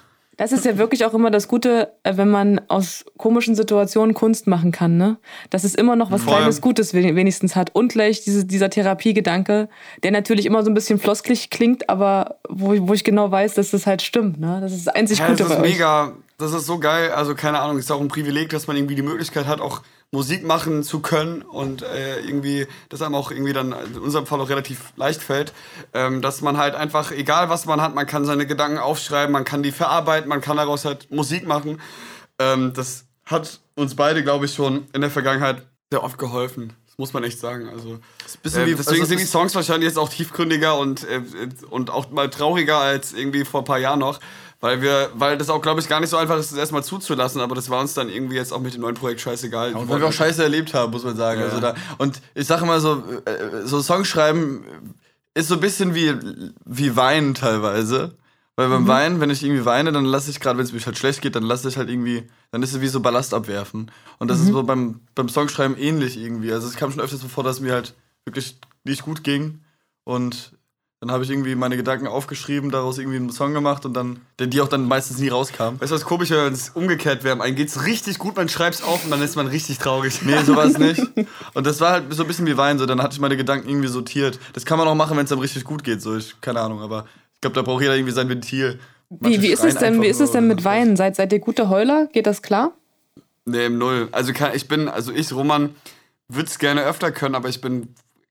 [0.43, 4.49] Das ist ja wirklich auch immer das Gute, äh, wenn man aus komischen Situationen Kunst
[4.49, 5.19] machen kann, ne?
[5.51, 6.35] Dass es immer noch was Voll.
[6.35, 7.73] Kleines Gutes wenigstens hat.
[7.77, 9.69] Und gleich diese, dieser Therapiegedanke,
[10.03, 13.71] der natürlich immer so ein bisschen flosklich klingt, aber wo, wo ich genau weiß, dass
[13.71, 14.59] das halt stimmt, ne?
[14.61, 15.73] Das ist das einzig Ja, Gute das ist bei euch.
[15.75, 17.13] mega, das ist so geil.
[17.13, 19.83] Also keine Ahnung, ist auch ein Privileg, dass man irgendwie die Möglichkeit hat, auch
[20.15, 24.41] Musik machen zu können und äh, irgendwie, das einem auch irgendwie dann in unserem Fall
[24.43, 25.55] auch relativ leicht fällt,
[25.95, 29.45] ähm, dass man halt einfach, egal was man hat, man kann seine Gedanken aufschreiben, man
[29.45, 31.81] kann die verarbeiten, man kann daraus halt Musik machen.
[32.39, 36.75] Ähm, das hat uns beide, glaube ich, schon in der Vergangenheit sehr oft geholfen.
[36.87, 37.71] Das muss man echt sagen.
[37.71, 37.99] Also,
[38.55, 41.23] äh, wie- deswegen also sind die Songs wahrscheinlich jetzt auch tiefgründiger und, äh,
[41.71, 44.21] und auch mal trauriger als irgendwie vor ein paar Jahren noch.
[44.63, 47.41] Weil wir, weil das auch, glaube ich, gar nicht so einfach ist, das erstmal zuzulassen,
[47.41, 49.75] aber das war uns dann irgendwie jetzt auch mit dem neuen Projekt scheißegal.
[49.75, 51.41] Und weil wir auch Scheiße erlebt haben, muss man sagen.
[51.41, 51.47] Ja.
[51.47, 54.65] Also da, und ich sage immer so, äh, so Songs schreiben
[55.35, 56.15] ist so ein bisschen wie,
[56.65, 58.17] wie Weinen teilweise.
[58.55, 60.97] Weil beim Weinen, wenn ich irgendwie weine, dann lasse ich gerade, wenn es mir halt
[60.97, 63.91] schlecht geht, dann lasse ich halt irgendwie, dann ist es wie so Ballast abwerfen.
[64.21, 66.53] Und das ist so beim, beim Songschreiben ähnlich irgendwie.
[66.53, 69.63] Also es kam schon öfters so vor, dass mir halt wirklich nicht gut ging.
[70.05, 70.53] Und
[71.03, 74.47] dann habe ich irgendwie meine Gedanken aufgeschrieben, daraus irgendwie einen Song gemacht und dann, der
[74.47, 75.81] die auch dann meistens nie rauskam.
[75.81, 77.43] Weißt du, was komisch wäre, wenn es umgekehrt wäre?
[77.43, 80.23] Einem geht's richtig gut, man schreibt's auf und dann ist man richtig traurig.
[80.23, 81.03] Nee, sowas nicht.
[81.55, 83.69] Und das war halt so ein bisschen wie Wein, so dann hatte ich meine Gedanken
[83.69, 84.39] irgendwie sortiert.
[84.53, 86.81] Das kann man auch machen, wenn es einem richtig gut geht, so ich keine Ahnung,
[86.81, 88.79] aber ich glaube, da braucht jeder irgendwie sein Ventil.
[89.11, 90.95] Wie, wie ist es denn, wie ist es denn mit Weinen?
[90.95, 92.07] Seid, seid ihr gute Heuler?
[92.13, 92.77] Geht das klar?
[93.45, 94.09] Nee, im Null.
[94.13, 95.75] Also ich bin, also ich, Roman,
[96.29, 97.89] würde es gerne öfter können, aber ich bin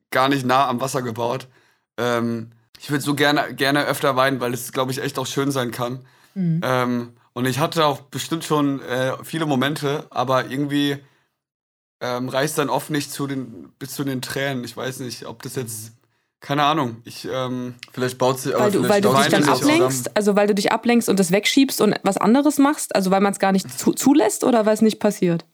[0.10, 1.50] gar nicht nah am Wasser gebaut.
[1.98, 2.52] Ähm,
[2.82, 5.70] ich würde so gerne, gerne öfter weinen, weil es, glaube ich, echt auch schön sein
[5.70, 6.04] kann.
[6.36, 10.98] Ähm, und ich hatte auch bestimmt schon äh, viele Momente, aber irgendwie
[12.00, 14.64] ähm, reicht dann oft nicht zu den, bis zu den Tränen.
[14.64, 15.92] Ich weiß nicht, ob das jetzt,
[16.40, 17.04] keine Ahnung.
[17.06, 20.56] Ich, ähm, Vielleicht baut sie Weil du, weil du dich dann ablenkst, also weil du
[20.56, 23.78] dich ablenkst und das wegschiebst und was anderes machst, also weil man es gar nicht
[23.78, 25.46] zu, zulässt oder weil es nicht passiert?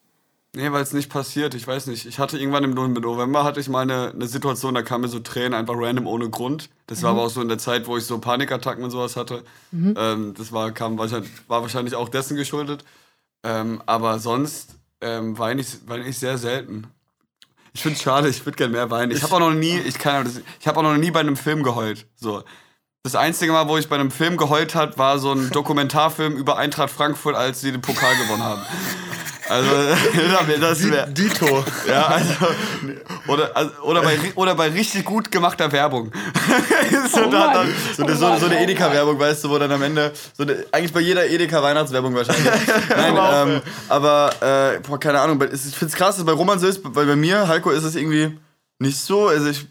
[0.58, 1.54] Nee, weil es nicht passiert.
[1.54, 2.08] Ich weiß nicht.
[2.08, 5.20] Ich hatte irgendwann im November hatte ich mal eine, eine Situation, da kamen mir so
[5.20, 6.70] Tränen einfach random ohne Grund.
[6.88, 9.44] Das war aber auch so in der Zeit, wo ich so Panikattacken und sowas hatte.
[9.72, 12.84] Ähm, das war, kam wahrscheinlich, war wahrscheinlich auch dessen geschuldet.
[13.44, 16.88] Ähm, aber sonst ähm, weine ich, weine ich sehr selten.
[17.74, 19.12] Ich finde es schade, ich würde gerne mehr weinen.
[19.12, 21.36] Ich habe auch noch nie, ich kann, das- ich habe auch noch nie bei einem
[21.38, 22.08] Film geheult.
[22.16, 22.44] So.
[23.04, 26.58] Das einzige Mal, wo ich bei einem Film geheult hat, war so ein Dokumentarfilm über
[26.58, 28.64] Eintracht Frankfurt, als sie den Pokal gewonnen haben.
[29.50, 29.70] Also,
[30.62, 31.10] das wäre.
[31.12, 31.64] Dito.
[31.88, 32.32] Ja, also,
[33.28, 36.12] oder, also, oder, bei, oder bei richtig gut gemachter Werbung.
[37.12, 39.82] so, Oh da, dann, So eine, so, so eine Edeka-Werbung, weißt du, wo dann am
[39.82, 42.46] Ende, so eine, eigentlich bei jeder Edeka-Weihnachtswerbung wahrscheinlich.
[42.90, 43.18] Nein,
[43.56, 44.32] ähm, aber,
[44.76, 47.06] äh, boah, keine Ahnung, bei- es- ich find's krass, dass bei Roman so ist, weil
[47.06, 48.38] bei mir, Heiko, ist es irgendwie
[48.80, 49.66] nicht so, also ich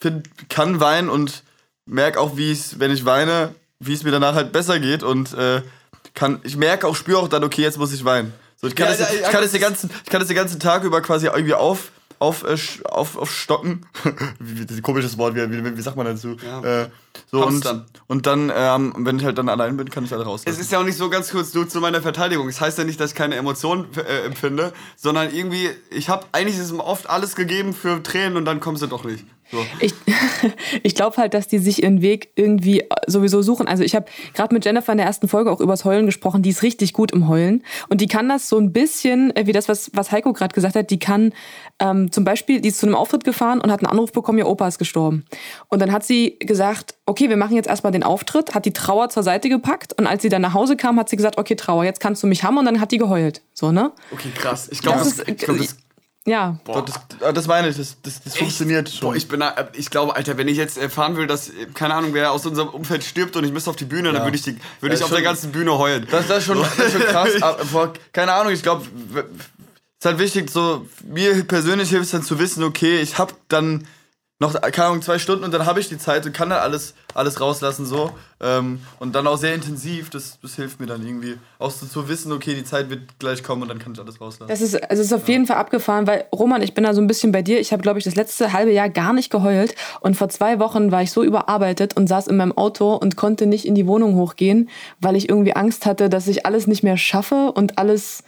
[0.00, 1.42] find, kann weinen und
[1.86, 5.34] merke auch, wie es, wenn ich weine, wie es mir danach halt besser geht und,
[5.34, 5.62] äh,
[6.14, 8.32] kann, ich merke auch, spüre auch dann, okay, jetzt muss ich weinen.
[8.64, 10.28] So, ich kann, Ja, das, ja, ich kann das den das- ganzen, ich kann das
[10.28, 15.34] den ganzen Tag über quasi irgendwie auf, auf, äh, auf, das ist ein komisches Wort,
[15.34, 16.36] wie, wie, wie sagt man dazu?
[16.42, 16.82] Ja.
[16.84, 16.88] Äh,
[17.30, 20.42] so und, und dann, ähm, wenn ich halt dann allein bin, kann ich alle raus.
[20.46, 22.48] Es ist ja auch nicht so ganz kurz nur zu meiner Verteidigung.
[22.48, 26.56] Es heißt ja nicht, dass ich keine Emotionen äh, empfinde, sondern irgendwie, ich habe eigentlich
[26.58, 29.26] ist mir oft alles gegeben für Tränen und dann kommen sie doch nicht.
[29.50, 29.58] So.
[29.80, 29.92] Ich,
[30.82, 33.68] ich glaube halt, dass die sich ihren Weg irgendwie sowieso suchen.
[33.68, 36.42] Also ich habe gerade mit Jennifer in der ersten Folge auch übers Heulen gesprochen.
[36.42, 37.62] Die ist richtig gut im Heulen.
[37.88, 40.74] Und die kann das so ein bisschen, äh, wie das, was, was Heiko gerade gesagt
[40.76, 41.32] hat, die kann
[41.78, 44.46] ähm, zum Beispiel, die ist zu einem Auftritt gefahren und hat einen Anruf bekommen, ihr
[44.46, 45.24] Opa ist gestorben.
[45.68, 49.08] Und dann hat sie gesagt, okay, wir machen jetzt erstmal den Auftritt, hat die Trauer
[49.10, 51.84] zur Seite gepackt und als sie dann nach Hause kam, hat sie gesagt, okay, Trauer,
[51.84, 53.42] jetzt kannst du mich haben und dann hat die geheult.
[53.52, 53.92] So, ne?
[54.12, 54.68] Okay, krass.
[54.70, 55.76] Ich glaube, Das das, ist- ich glaub, das,
[56.26, 56.58] Ja.
[56.64, 59.08] Doch, das, ah, das meine ich, das, das, das funktioniert schon.
[59.10, 62.32] Boah, ich bin, ich glaube, Alter, wenn ich jetzt erfahren will, dass, keine Ahnung, wer
[62.32, 64.94] aus unserem Umfeld stirbt und ich müsste auf die Bühne, dann würde ich, die, würde
[64.94, 66.06] Ja, ich auf schon- der ganzen Bühne heulen.
[66.10, 67.28] Das, das, ist schon, das ist schon krass.
[67.42, 69.20] Aber, boah, keine Ahnung, ich glaube, es
[70.00, 73.86] ist halt wichtig, so, mir persönlich hilft es dann zu wissen, okay, ich habe dann
[74.40, 76.94] noch, keine Ahnung, zwei Stunden und dann habe ich die Zeit und kann dann alles,
[77.14, 78.10] alles rauslassen, so.
[78.40, 81.38] Ähm, und dann auch sehr intensiv, das, das hilft mir dann irgendwie.
[81.60, 84.20] Auch so zu wissen, okay, die Zeit wird gleich kommen und dann kann ich alles
[84.20, 84.48] rauslassen.
[84.48, 87.00] Das ist, also es ist auf jeden Fall abgefahren, weil Roman, ich bin da so
[87.00, 87.60] ein bisschen bei dir.
[87.60, 89.76] Ich habe, glaube ich, das letzte halbe Jahr gar nicht geheult.
[90.00, 93.46] Und vor zwei Wochen war ich so überarbeitet und saß in meinem Auto und konnte
[93.46, 94.68] nicht in die Wohnung hochgehen,
[95.00, 98.24] weil ich irgendwie Angst hatte, dass ich alles nicht mehr schaffe und alles,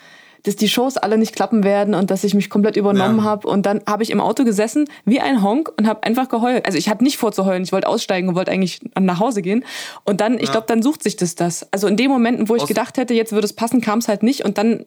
[0.46, 3.24] dass die Shows alle nicht klappen werden und dass ich mich komplett übernommen Ja.
[3.24, 3.48] habe.
[3.48, 6.64] Und dann habe ich im Auto gesessen wie ein Honk und habe einfach geheult.
[6.66, 7.62] Also ich hatte nicht vor zu heulen.
[7.64, 9.64] Ich wollte aussteigen und wollte eigentlich nach Hause gehen.
[10.04, 11.66] Und dann, ich glaube, dann sucht sich das das.
[11.72, 14.08] Also in den Momenten, wo ich Aus- gedacht hätte, jetzt würde es passen, kam es
[14.08, 14.44] halt nicht.
[14.44, 14.86] Und dann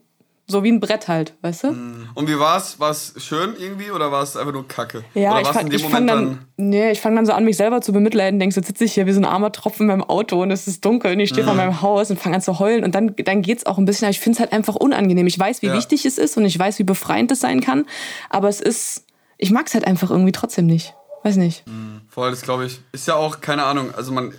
[0.49, 1.67] so wie ein Brett halt, weißt du?
[2.15, 2.79] Und wie war's?
[2.79, 5.05] War's schön irgendwie oder war es einfach nur Kacke?
[5.13, 7.45] Ja, oder ich fange in dem fang Moment dann, nee, ich fang dann so an,
[7.45, 8.39] mich selber zu bemitleiden.
[8.39, 10.67] Denkst, jetzt sitze ich hier wie so ein armer Tropfen in meinem Auto und es
[10.67, 12.83] ist dunkel und ich stehe vor meinem Haus und fange an zu heulen.
[12.83, 15.27] Und dann, dann geht's auch ein bisschen, aber ich finde es halt einfach unangenehm.
[15.27, 15.73] Ich weiß, wie Ja.
[15.73, 17.85] wichtig es ist und ich weiß, wie befreiend es sein kann.
[18.29, 19.05] Aber es ist,
[19.37, 20.95] ich mag's halt einfach irgendwie trotzdem nicht.
[21.23, 21.63] Weiß nicht.
[22.09, 22.79] Voll, das glaube ich.
[22.91, 24.33] Ist ja auch, keine Ahnung, also man,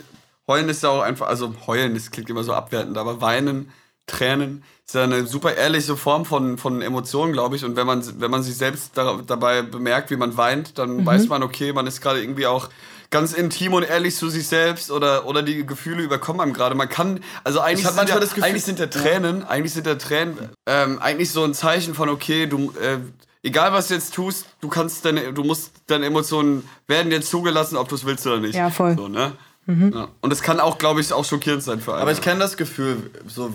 [0.48, 3.70] heulen ist ja auch einfach, also heulen, das klingt immer so abwertend, aber weinen,
[4.06, 7.64] Tränen, ist ja eine super ehrliche Form von, von Emotionen, glaube ich.
[7.64, 11.06] Und wenn man, wenn man sich selbst da, dabei bemerkt, wie man weint, dann Mhm.
[11.06, 12.68] weiß man, okay, man ist gerade irgendwie auch
[13.10, 16.74] ganz intim und ehrlich zu sich selbst oder, oder die Gefühle überkommen einem gerade.
[16.74, 19.86] Man kann, also eigentlich, sind manchmal ja, das Gefühl- eigentlich sind der Tränen, eigentlich sind
[19.86, 22.98] der Tränen ähm, eigentlich so ein Zeichen von, okay, du, äh,
[23.42, 27.76] egal was du jetzt tust, du kannst deine, du musst, deine Emotionen werden dir zugelassen,
[27.76, 28.54] ob du es willst oder nicht.
[28.54, 28.96] Ja, voll.
[28.96, 29.32] So, ne?
[29.66, 30.08] Ja.
[30.20, 32.02] Und es kann auch, glaube ich, auch schockierend sein für einen.
[32.02, 33.52] Aber ich kenne das Gefühl, so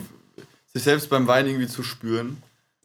[0.75, 2.38] sich selbst beim Wein irgendwie zu spüren.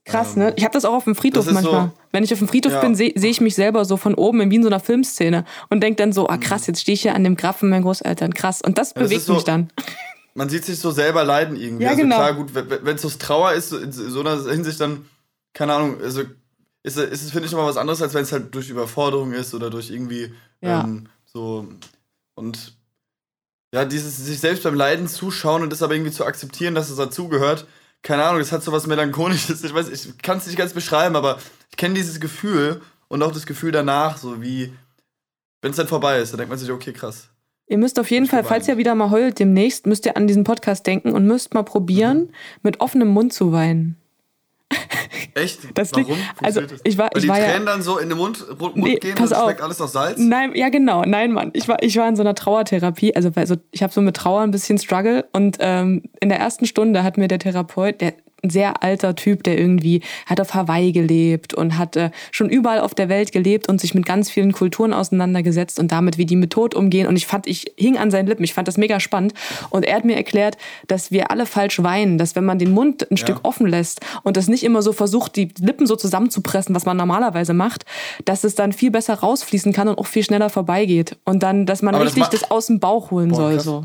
[0.05, 0.55] Krass, ne?
[0.57, 1.89] Ich habe das auch auf dem Friedhof das manchmal.
[1.89, 2.81] so- Wenn ich auf dem Friedhof Ja.
[2.81, 5.83] bin, sehe seh ich mich selber so von oben wie in so einer Filmszene und
[5.83, 8.33] denk dann so, ah krass, jetzt stehe ich hier an dem Grab von meinen Großeltern.
[8.33, 8.63] Krass.
[8.63, 9.71] Und das das bewegt ist so- mich dann.
[10.35, 11.85] Man sieht sich so selber leiden irgendwie.
[11.85, 12.17] Ja, also genau.
[12.17, 15.05] klar, gut, wenn es so Trauer ist, in so einer Hinsicht dann,
[15.53, 16.23] keine Ahnung, also
[16.83, 19.53] ist, ist es, finde ich, nochmal was anderes, als wenn es halt durch Überforderung ist
[19.55, 20.83] oder durch irgendwie Ja.
[20.85, 21.67] ähm, so
[22.37, 22.75] und
[23.75, 26.97] ja, dieses sich selbst beim Leiden zuschauen und das aber irgendwie zu akzeptieren, dass es
[26.97, 27.67] dazugehört.
[28.03, 29.63] Keine Ahnung, das hat so was Melancholisches.
[29.63, 31.39] Ich weiß, ich kann es nicht ganz beschreiben, aber
[31.71, 34.73] ich kenne dieses Gefühl und auch das Gefühl danach, so wie,
[35.61, 37.29] wenn es dann vorbei ist, dann denkt man sich, okay, krass.
[37.67, 40.43] Ihr müsst auf jeden Fall, falls ihr wieder mal heult demnächst, müsst ihr an diesen
[40.43, 42.33] Podcast denken und müsst mal probieren,
[42.63, 44.00] mit offenem Mund zu weinen.
[45.35, 45.61] Echt?
[45.75, 46.21] Das liegt- Warum?
[46.43, 46.81] also, Funktioniert das?
[46.85, 48.97] ich war- Weil ich die war ja- Tränen dann so in den Mund, Mund Nee,
[48.97, 49.45] gehen pass und auf.
[49.45, 50.19] schmeckt alles nach Salz?
[50.19, 51.51] Nein, ja genau, nein, Mann.
[51.55, 54.41] Ich war, ich war in so einer Trauertherapie, also, also ich habe so mit Trauer
[54.43, 58.15] ein bisschen Struggle und ähm, in der ersten Stunde hat mir der Therapeut, der
[58.47, 62.95] sehr alter Typ, der irgendwie hat auf Hawaii gelebt und hat äh, schon überall auf
[62.95, 66.51] der Welt gelebt und sich mit ganz vielen Kulturen auseinandergesetzt und damit, wie die mit
[66.53, 67.07] Tod umgehen.
[67.07, 68.45] Und ich fand, ich hing an seinen Lippen.
[68.45, 69.35] Ich fand das mega spannend.
[69.71, 73.11] Und er hat mir erklärt, dass wir alle falsch weinen, dass wenn man den Mund
[73.11, 76.87] ein Stück offen lässt und das nicht immer so versucht, die Lippen so zusammenzupressen, was
[76.87, 77.85] man normalerweise macht,
[78.25, 81.17] dass es dann viel besser rausfließen kann und auch viel schneller vorbeigeht.
[81.25, 83.55] Und dann, dass man Aber das richtig ma- das, aus dem Bauch holen Boah, soll.
[83.55, 83.65] krass.
[83.65, 83.85] So.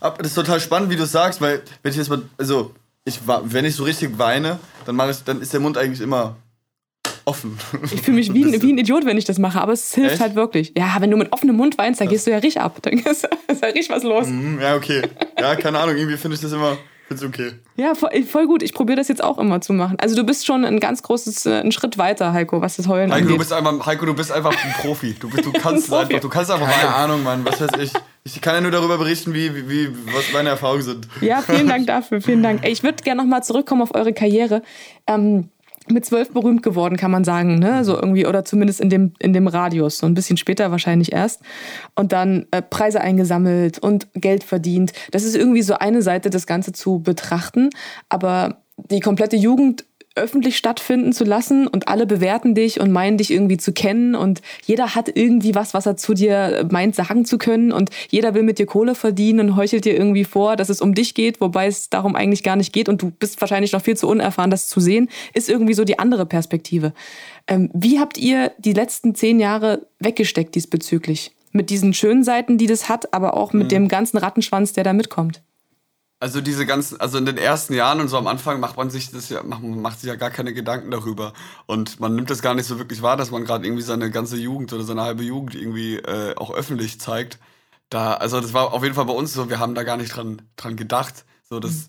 [0.00, 2.72] Aber das ist total spannend, wie du sagst, weil wenn ich jetzt mal, also
[3.06, 6.36] ich wenn ich so richtig weine, dann ich, dann ist der Mund eigentlich immer
[7.24, 7.58] offen.
[7.92, 10.14] Ich fühle mich wie ein, wie ein Idiot, wenn ich das mache, aber es hilft
[10.14, 10.20] Echt?
[10.20, 10.72] halt wirklich.
[10.76, 12.78] Ja, wenn du mit offenem Mund weinst, dann gehst du ja richtig ab.
[12.82, 14.26] Dann ist, ja richtig was los.
[14.26, 15.02] Hm, ja, okay.
[15.38, 16.76] Ja, keine Ahnung, irgendwie finde ich das immer,
[17.08, 17.52] find's okay.
[17.76, 18.62] Ja, voll, voll gut.
[18.62, 19.96] Ich probiere das jetzt auch immer zu machen.
[20.00, 23.10] Also du bist schon ein ganz großes, äh, einen Schritt weiter, Heiko, was das Heulen
[23.12, 23.38] Heiko, du angeht.
[23.38, 25.14] bist einfach, Heiko, du bist einfach ein Profi.
[25.18, 26.02] Du, bist, du kannst Profi.
[26.14, 26.94] einfach, du kannst einfach Keine.
[26.94, 27.92] Ahnung, Mann, was weiß ich.
[28.24, 31.06] Ich kann ja nur darüber berichten, wie, wie, wie was meine Erfahrungen sind.
[31.20, 32.66] Ja, vielen Dank dafür, vielen Dank.
[32.66, 34.62] Ich würde gerne nochmal zurückkommen auf eure Karriere.
[35.06, 35.48] Ähm,
[35.88, 37.84] mit zwölf berühmt geworden, kann man sagen, ne?
[37.84, 41.42] So irgendwie, oder zumindest in dem, in dem Radius, so ein bisschen später wahrscheinlich erst.
[41.94, 44.92] Und dann äh, Preise eingesammelt und Geld verdient.
[45.10, 47.70] Das ist irgendwie so eine Seite, das Ganze zu betrachten.
[48.08, 49.84] Aber die komplette Jugend
[50.16, 54.40] öffentlich stattfinden zu lassen und alle bewerten dich und meinen dich irgendwie zu kennen und
[54.64, 58.42] jeder hat irgendwie was, was er zu dir meint sagen zu können und jeder will
[58.42, 61.66] mit dir Kohle verdienen und heuchelt dir irgendwie vor, dass es um dich geht, wobei
[61.66, 64.68] es darum eigentlich gar nicht geht und du bist wahrscheinlich noch viel zu unerfahren, das
[64.68, 66.92] zu sehen, ist irgendwie so die andere Perspektive.
[67.46, 71.32] Ähm, wie habt ihr die letzten zehn Jahre weggesteckt diesbezüglich?
[71.52, 74.92] Mit diesen schönen Seiten, die das hat, aber auch mit dem ganzen Rattenschwanz, der da
[74.92, 75.42] mitkommt.
[76.18, 79.10] Also diese ganzen, also in den ersten Jahren und so am Anfang macht man sich
[79.10, 81.34] das ja, macht, man macht sich ja gar keine Gedanken darüber.
[81.66, 84.36] Und man nimmt das gar nicht so wirklich wahr, dass man gerade irgendwie seine ganze
[84.36, 87.38] Jugend oder seine halbe Jugend irgendwie äh, auch öffentlich zeigt.
[87.90, 90.16] Da, also das war auf jeden Fall bei uns so, wir haben da gar nicht
[90.16, 91.26] dran, dran gedacht.
[91.48, 91.88] So, das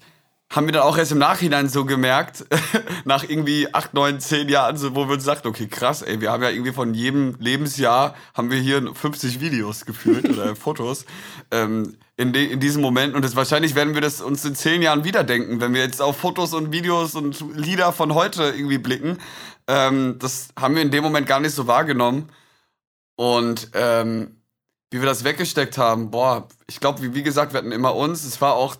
[0.50, 2.46] haben wir dann auch erst im Nachhinein so gemerkt,
[3.06, 6.32] nach irgendwie acht, neun, zehn Jahren, so, wo wir uns sagten, okay, krass, ey, wir
[6.32, 11.06] haben ja irgendwie von jedem Lebensjahr haben wir hier 50 Videos gefühlt oder Fotos.
[11.52, 13.16] Ähm, in, de, in diesem Moment.
[13.16, 16.02] Und das, wahrscheinlich werden wir das uns in zehn Jahren wieder denken, wenn wir jetzt
[16.02, 19.20] auf Fotos und Videos und Lieder von heute irgendwie blicken.
[19.68, 22.30] Ähm, das haben wir in dem Moment gar nicht so wahrgenommen.
[23.16, 24.42] Und ähm,
[24.92, 28.24] wie wir das weggesteckt haben, boah, ich glaube, wie, wie gesagt, wir hatten immer uns.
[28.24, 28.76] Es war auch,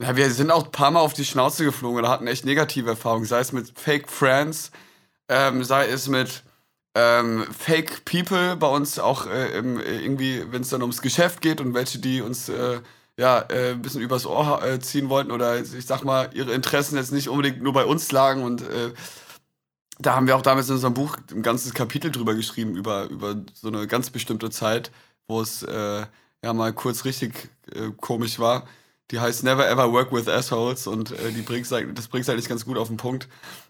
[0.00, 2.90] ja, wir sind auch ein paar Mal auf die Schnauze geflogen oder hatten echt negative
[2.90, 4.70] Erfahrungen, sei es mit Fake Friends,
[5.28, 6.42] ähm, sei es mit
[6.94, 11.60] ähm, Fake People bei uns auch äh, äh, irgendwie, wenn es dann ums Geschäft geht
[11.60, 12.80] und welche, die uns äh,
[13.16, 16.96] ja äh, ein bisschen übers Ohr äh, ziehen wollten oder ich sag mal, ihre Interessen
[16.96, 18.92] jetzt nicht unbedingt nur bei uns lagen und äh,
[19.98, 23.36] da haben wir auch damals in unserem Buch ein ganzes Kapitel drüber geschrieben, über, über
[23.54, 24.90] so eine ganz bestimmte Zeit,
[25.28, 27.50] wo es ja mal kurz richtig
[27.98, 28.66] komisch war.
[29.12, 32.78] Die heißt Never Ever Work with Assholes und die bringt's, das bringt eigentlich ganz gut
[32.78, 33.28] auf den Punkt.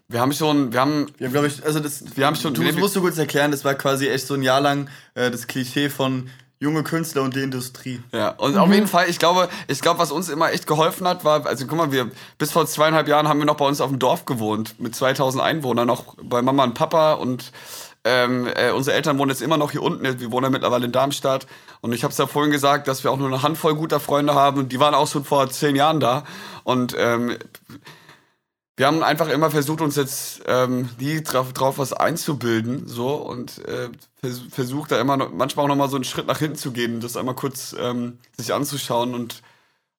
[0.09, 2.63] Wir haben schon, wir haben, wir haben, glaube ich, also das, wir haben schon, du,
[2.63, 5.47] das musst du kurz erklären, das war quasi echt so ein Jahr lang äh, das
[5.47, 8.01] Klischee von junge Künstler und die Industrie.
[8.11, 8.57] Ja, und mhm.
[8.59, 11.65] auf jeden Fall, ich glaube, ich glaube, was uns immer echt geholfen hat, war, also
[11.67, 14.25] guck mal, wir, bis vor zweieinhalb Jahren haben wir noch bei uns auf dem Dorf
[14.25, 17.51] gewohnt, mit 2000 Einwohnern, noch bei Mama und Papa und
[18.05, 20.19] ähm, äh, unsere Eltern wohnen jetzt immer noch hier unten.
[20.19, 21.47] Wir wohnen ja mittlerweile in Darmstadt.
[21.81, 24.35] Und ich habe es ja vorhin gesagt, dass wir auch nur eine Handvoll guter Freunde
[24.35, 24.59] haben.
[24.59, 26.25] Und die waren auch schon vor zehn Jahren da.
[26.65, 27.37] Und ähm,
[28.77, 33.59] wir haben einfach immer versucht, uns jetzt ähm, die drauf, drauf was einzubilden, so und
[33.65, 36.55] äh, vers versucht da immer noch, manchmal auch noch mal so einen Schritt nach hinten
[36.57, 39.43] zu gehen, das einmal kurz ähm, sich anzuschauen und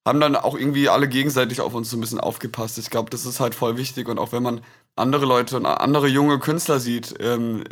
[0.05, 2.77] haben dann auch irgendwie alle gegenseitig auf uns so ein bisschen aufgepasst.
[2.77, 4.61] Ich glaube, das ist halt voll wichtig und auch wenn man
[4.95, 7.15] andere Leute und andere junge Künstler sieht.
[7.19, 7.63] Ähm,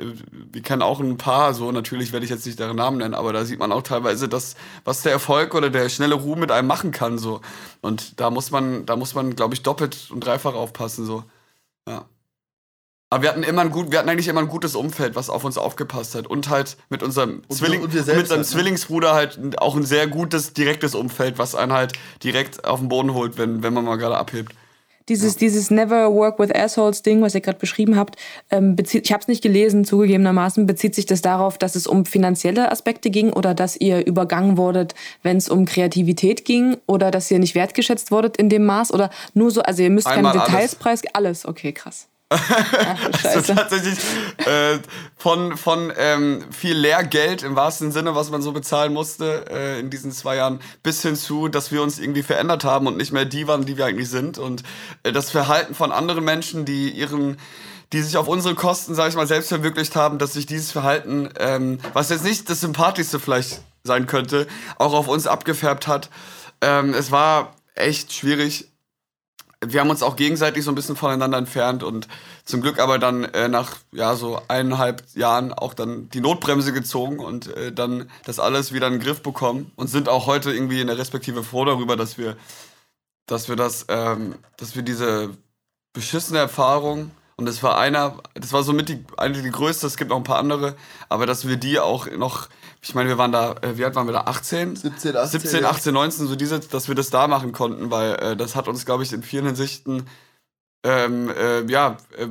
[0.51, 3.31] wir kennen auch ein paar, so natürlich werde ich jetzt nicht deren Namen nennen, aber
[3.31, 6.67] da sieht man auch teilweise das, was der Erfolg oder der schnelle Ruhm mit einem
[6.67, 7.17] machen kann.
[7.17, 7.39] So.
[7.81, 11.05] Und da muss man, da muss man, glaube ich, doppelt und dreifach aufpassen.
[11.05, 11.23] So.
[11.88, 12.05] Ja.
[13.09, 15.45] Aber wir hatten immer ein gut, wir hatten eigentlich immer ein gutes Umfeld, was auf
[15.45, 16.27] uns aufgepasst hat.
[16.27, 18.41] Und halt mit unserem, und Zwilling, und mit seinem halt, ne?
[18.41, 23.13] Zwillingsbruder halt auch ein sehr gutes, direktes Umfeld, was einen halt direkt auf den Boden
[23.13, 24.53] holt, wenn, wenn man mal gerade abhebt.
[25.09, 25.39] Dieses, ja.
[25.39, 28.15] dieses Never Work with Assholes Ding, was ihr gerade beschrieben habt,
[28.49, 32.05] ähm, bezieht, ich habe es nicht gelesen, zugegebenermaßen, bezieht sich das darauf, dass es um
[32.05, 37.29] finanzielle Aspekte ging oder dass ihr übergangen wurdet, wenn es um Kreativität ging oder dass
[37.31, 40.45] ihr nicht wertgeschätzt wurdet in dem Maß oder nur so, also ihr müsst Einmal keine
[40.45, 42.07] Details preisgeben, alles, okay, krass.
[43.23, 43.97] also tatsächlich
[44.45, 44.79] äh,
[45.17, 49.89] von, von ähm, viel Lehrgeld im wahrsten Sinne, was man so bezahlen musste äh, in
[49.89, 53.25] diesen zwei Jahren, bis hin zu, dass wir uns irgendwie verändert haben und nicht mehr
[53.25, 54.37] die waren, die wir eigentlich sind.
[54.37, 54.63] Und
[55.03, 57.37] äh, das Verhalten von anderen Menschen, die ihren
[57.91, 61.29] die sich auf unsere Kosten, sage ich mal, selbst verwirklicht haben, dass sich dieses Verhalten,
[61.39, 66.09] ähm, was jetzt nicht das Sympathischste vielleicht sein könnte, auch auf uns abgefärbt hat.
[66.61, 68.72] Ähm, es war echt schwierig,
[69.67, 72.08] wir haben uns auch gegenseitig so ein bisschen voneinander entfernt und
[72.45, 77.19] zum Glück aber dann äh, nach ja so eineinhalb Jahren auch dann die Notbremse gezogen
[77.19, 80.82] und äh, dann das alles wieder in den Griff bekommen und sind auch heute irgendwie
[80.82, 82.38] in der Respektive froh darüber, dass wir,
[83.26, 85.30] dass wir das, ähm, dass wir diese
[85.93, 87.12] beschissene Erfahrung
[87.43, 90.23] und das war einer, das war somit die, eine die größte, es gibt noch ein
[90.23, 90.77] paar andere,
[91.10, 92.47] aber dass wir die auch noch
[92.82, 94.21] ich meine, wir waren da, äh, wie alt waren wir da?
[94.21, 94.77] 18?
[94.77, 95.39] 17, 18.
[95.41, 98.67] 17, 18, 19, so diese, dass wir das da machen konnten, weil äh, das hat
[98.67, 100.08] uns, glaube ich, in vielen Hinsichten
[100.86, 102.27] ähm, äh, ja, äh,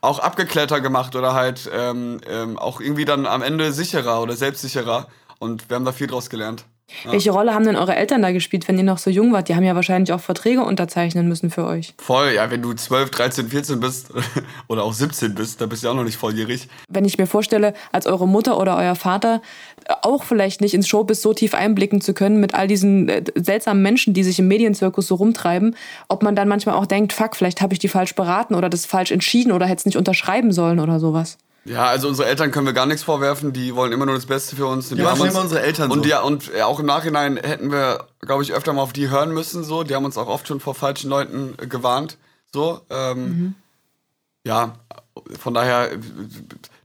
[0.00, 5.08] auch abgeklettert gemacht oder halt ähm, ähm, auch irgendwie dann am Ende sicherer oder selbstsicherer.
[5.38, 6.64] Und wir haben da viel draus gelernt.
[7.04, 7.12] Ja.
[7.12, 9.48] Welche Rolle haben denn eure Eltern da gespielt, wenn ihr noch so jung wart?
[9.48, 11.94] Die haben ja wahrscheinlich auch Verträge unterzeichnen müssen für euch.
[11.98, 14.12] Voll, ja, wenn du 12, 13, 14 bist
[14.68, 16.68] oder auch 17 bist, dann bist du ja auch noch nicht volljährig.
[16.88, 19.40] Wenn ich mir vorstelle, als eure Mutter oder euer Vater
[20.02, 23.82] auch vielleicht nicht ins Showbiz so tief einblicken zu können mit all diesen äh, seltsamen
[23.82, 25.76] Menschen, die sich im Medienzirkus so rumtreiben,
[26.08, 28.86] ob man dann manchmal auch denkt, fuck, vielleicht habe ich die falsch beraten oder das
[28.86, 31.38] falsch entschieden oder hätte es nicht unterschreiben sollen oder sowas.
[31.64, 34.56] Ja, also unsere Eltern können wir gar nichts vorwerfen, die wollen immer nur das Beste
[34.56, 34.88] für uns.
[34.88, 36.08] Die ja, machen immer unsere Eltern und so.
[36.08, 39.62] Ja, und auch im Nachhinein hätten wir, glaube ich, öfter mal auf die hören müssen.
[39.62, 42.16] So, die haben uns auch oft schon vor falschen Leuten gewarnt.
[42.52, 43.54] So, ähm, mhm.
[44.44, 44.74] ja,
[45.38, 45.90] von daher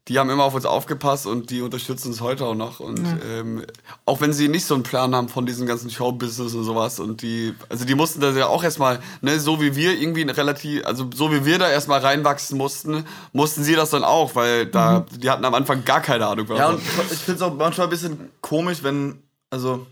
[0.07, 2.79] die haben immer auf uns aufgepasst und die unterstützen uns heute auch noch.
[2.79, 3.17] Und ja.
[3.39, 3.65] ähm,
[4.05, 6.99] auch wenn sie nicht so einen Plan haben von diesem ganzen Showbusiness und sowas.
[6.99, 10.85] Und die, also die mussten da ja auch erstmal, ne, so wie wir irgendwie relativ,
[10.85, 14.99] also so wie wir da erstmal reinwachsen mussten, mussten sie das dann auch, weil da,
[14.99, 15.19] mhm.
[15.19, 16.47] die hatten am Anfang gar keine Ahnung.
[16.55, 19.87] Ja, und ich finde es auch manchmal ein bisschen komisch, wenn, also,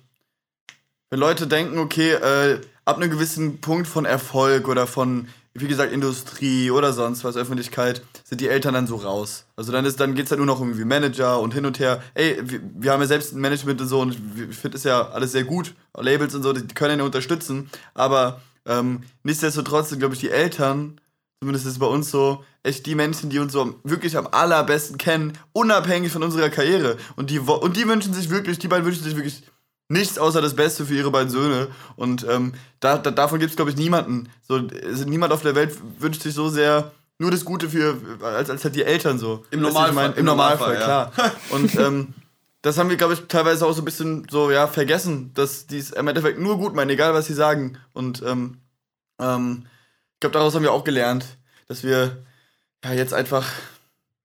[1.09, 5.93] wenn Leute denken, okay, äh, ab einem gewissen Punkt von Erfolg oder von wie gesagt,
[5.93, 9.45] Industrie oder sonst was, Öffentlichkeit, sind die Eltern dann so raus.
[9.55, 12.01] Also dann, ist, dann geht es halt nur noch irgendwie Manager und hin und her.
[12.13, 14.17] Ey, wir, wir haben ja selbst ein Management und so und
[14.49, 15.75] ich finde es ja alles sehr gut.
[15.97, 17.69] Labels und so, die können ja unterstützen.
[17.93, 20.99] Aber ähm, nichtsdestotrotz sind, glaube ich, die Eltern,
[21.41, 24.97] zumindest ist es bei uns so, echt die Menschen, die uns so wirklich am allerbesten
[24.97, 26.97] kennen, unabhängig von unserer Karriere.
[27.17, 29.43] Und die, und die wünschen sich wirklich, die beiden wünschen sich wirklich
[29.89, 31.67] nichts außer das Beste für ihre beiden Söhne.
[31.97, 34.29] Und ähm, da, da, davon gibt es, glaube ich, niemanden.
[34.41, 34.59] So,
[35.05, 38.75] niemand auf der Welt wünscht sich so sehr nur das Gute für, als, als halt
[38.75, 39.45] die Eltern so.
[39.51, 39.93] Im Normalfall.
[39.93, 41.31] Mein, Im, Im Normalfall, Normalfall klar.
[41.51, 42.13] Und ähm,
[42.61, 45.77] das haben wir, glaube ich, teilweise auch so ein bisschen so, ja, vergessen, dass die
[45.77, 47.77] es im Endeffekt nur gut meinen, egal was sie sagen.
[47.91, 48.57] Und ähm,
[49.19, 49.65] ähm,
[50.13, 51.25] ich glaube, daraus haben wir auch gelernt,
[51.67, 52.23] dass wir
[52.83, 53.45] ja jetzt einfach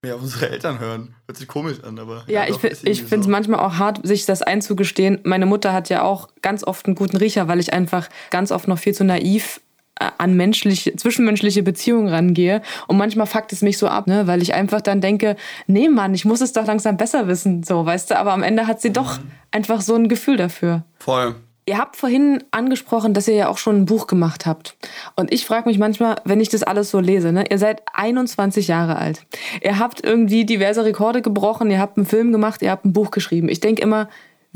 [0.02, 1.16] mehr auf unsere Eltern hören.
[1.26, 2.24] Hört sich komisch an, aber.
[2.28, 3.30] Ja, ja ich, ich finde es so.
[3.30, 5.18] manchmal auch hart, sich das einzugestehen.
[5.24, 8.68] Meine Mutter hat ja auch ganz oft einen guten Riecher, weil ich einfach ganz oft
[8.68, 9.60] noch viel zu naiv
[9.98, 12.62] an menschliche, zwischenmenschliche Beziehungen rangehe.
[12.86, 14.26] Und manchmal fuckt es mich so ab, ne?
[14.26, 17.84] weil ich einfach dann denke, nee, Mann, ich muss es doch langsam besser wissen, so,
[17.84, 18.18] weißt du.
[18.18, 18.94] Aber am Ende hat sie mhm.
[18.94, 19.18] doch
[19.50, 20.84] einfach so ein Gefühl dafür.
[20.98, 21.34] Voll.
[21.68, 24.78] Ihr habt vorhin angesprochen, dass ihr ja auch schon ein Buch gemacht habt.
[25.16, 27.44] Und ich frage mich manchmal, wenn ich das alles so lese, ne?
[27.50, 29.26] ihr seid 21 Jahre alt.
[29.62, 33.10] Ihr habt irgendwie diverse Rekorde gebrochen, ihr habt einen Film gemacht, ihr habt ein Buch
[33.10, 33.50] geschrieben.
[33.50, 34.08] Ich denke immer,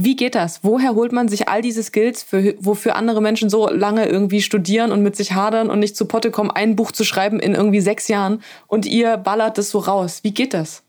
[0.04, 0.60] wie geht das?
[0.62, 4.92] Woher holt man sich all diese Skills, für, wofür andere Menschen so lange irgendwie studieren
[4.92, 7.80] und mit sich hadern und nicht zu Potte kommen, ein Buch zu schreiben in irgendwie
[7.80, 10.20] sechs Jahren und ihr ballert das so raus?
[10.22, 10.82] Wie geht das?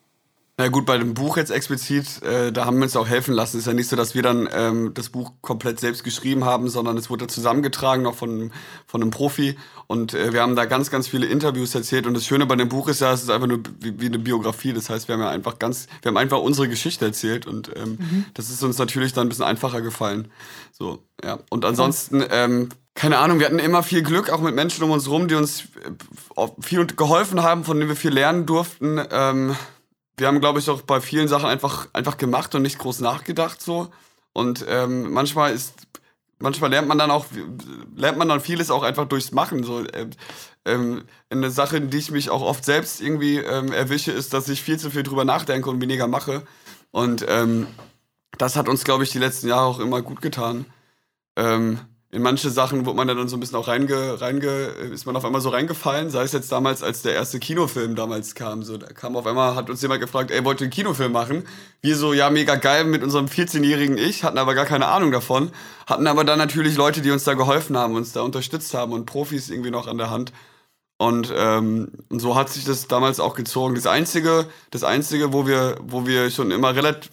[0.55, 3.57] Na gut, bei dem Buch jetzt explizit, äh, da haben wir uns auch helfen lassen.
[3.57, 6.69] Es ist ja nicht so, dass wir dann ähm, das Buch komplett selbst geschrieben haben,
[6.69, 8.51] sondern es wurde zusammengetragen noch von,
[8.85, 9.57] von einem Profi.
[9.87, 12.05] Und äh, wir haben da ganz, ganz viele Interviews erzählt.
[12.05, 14.19] Und das Schöne bei dem Buch ist ja, es ist einfach nur wie, wie eine
[14.19, 14.73] Biografie.
[14.73, 17.47] Das heißt, wir haben ja einfach ganz, wir haben einfach unsere Geschichte erzählt.
[17.47, 18.25] Und ähm, mhm.
[18.35, 20.27] das ist uns natürlich dann ein bisschen einfacher gefallen.
[20.71, 21.39] So, ja.
[21.49, 25.09] Und ansonsten, ähm, keine Ahnung, wir hatten immer viel Glück, auch mit Menschen um uns
[25.09, 25.63] rum, die uns
[26.37, 29.01] äh, viel geholfen haben, von denen wir viel lernen durften.
[29.09, 29.55] Ähm,
[30.17, 33.62] wir haben, glaube ich, auch bei vielen Sachen einfach, einfach gemacht und nicht groß nachgedacht
[33.62, 33.89] so.
[34.34, 35.88] Und ähm, manchmal ist,
[36.39, 37.26] manchmal lernt man dann auch,
[37.95, 39.63] lernt man dann vieles auch einfach durchs Machen.
[39.63, 40.12] So, ähm,
[40.65, 44.49] ähm, eine Sache, in die ich mich auch oft selbst irgendwie ähm, erwische, ist, dass
[44.49, 46.43] ich viel zu viel drüber nachdenke und weniger mache.
[46.91, 47.67] Und ähm,
[48.38, 50.65] das hat uns, glaube ich, die letzten Jahre auch immer gut getan.
[51.36, 51.80] Ähm,
[52.13, 54.47] in manche Sachen wurde man dann so ein bisschen auch reinge, reinge,
[54.93, 58.36] ist man auf einmal so reingefallen, sei es jetzt damals, als der erste Kinofilm damals
[58.36, 61.12] kam, so, da kam auf einmal, hat uns jemand gefragt, ey, wollt ihr einen Kinofilm
[61.12, 61.43] machen?
[61.82, 65.49] Wir so, ja, mega geil mit unserem 14-jährigen Ich, hatten aber gar keine Ahnung davon,
[65.88, 69.08] hatten aber dann natürlich Leute, die uns da geholfen haben, uns da unterstützt haben und
[69.08, 70.32] Profis irgendwie noch an der Hand.
[70.99, 73.73] Und, ähm, und so hat sich das damals auch gezogen.
[73.73, 77.10] Das einzige, das einzige, wo wir, wo wir schon immer relativ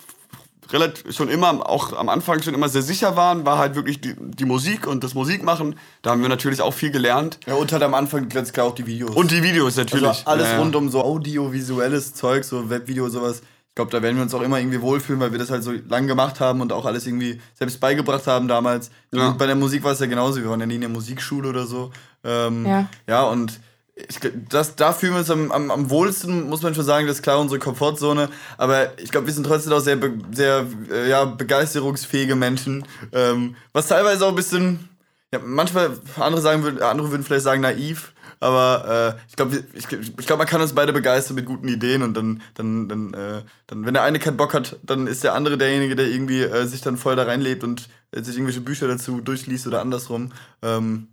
[0.73, 4.15] relativ schon immer, auch am Anfang schon immer sehr sicher waren, war halt wirklich die,
[4.19, 5.77] die Musik und das Musikmachen.
[6.03, 7.39] Da haben wir natürlich auch viel gelernt.
[7.47, 9.15] Ja, und halt am Anfang ganz klar auch die Videos.
[9.15, 10.07] Und die Videos natürlich.
[10.07, 13.43] Also alles ja, rund um so audiovisuelles Zeug, so Webvideo, sowas.
[13.69, 15.73] Ich glaube, da werden wir uns auch immer irgendwie wohlfühlen, weil wir das halt so
[15.89, 18.91] lang gemacht haben und auch alles irgendwie selbst beigebracht haben damals.
[19.13, 19.31] Ja.
[19.31, 20.43] Bei der Musik war es ja genauso.
[20.43, 21.91] Wir waren ja nie in der Musikschule oder so.
[22.25, 22.89] Ähm, ja.
[23.07, 23.61] ja, und
[24.09, 27.17] ich, das, da fühlen wir uns am, am, am wohlsten, muss man schon sagen, das
[27.17, 28.29] ist klar unsere Komfortzone.
[28.59, 29.99] Aber ich glaube, wir sind trotzdem auch sehr,
[30.33, 32.85] sehr äh, ja, begeisterungsfähige Menschen.
[33.13, 34.89] Ähm, was teilweise auch ein bisschen,
[35.33, 38.13] ja, manchmal, andere, sagen, würden, andere würden vielleicht sagen naiv.
[38.43, 42.03] Aber äh, ich glaube, ich, ich glaub, man kann uns beide begeistern mit guten Ideen
[42.03, 45.35] und dann, dann, dann, äh, dann, wenn der eine keinen Bock hat, dann ist der
[45.35, 48.89] andere derjenige, der irgendwie äh, sich dann voll da reinlebt und äh, sich irgendwelche Bücher
[48.89, 50.33] dazu durchliest oder andersrum.
[50.63, 51.09] Ähm,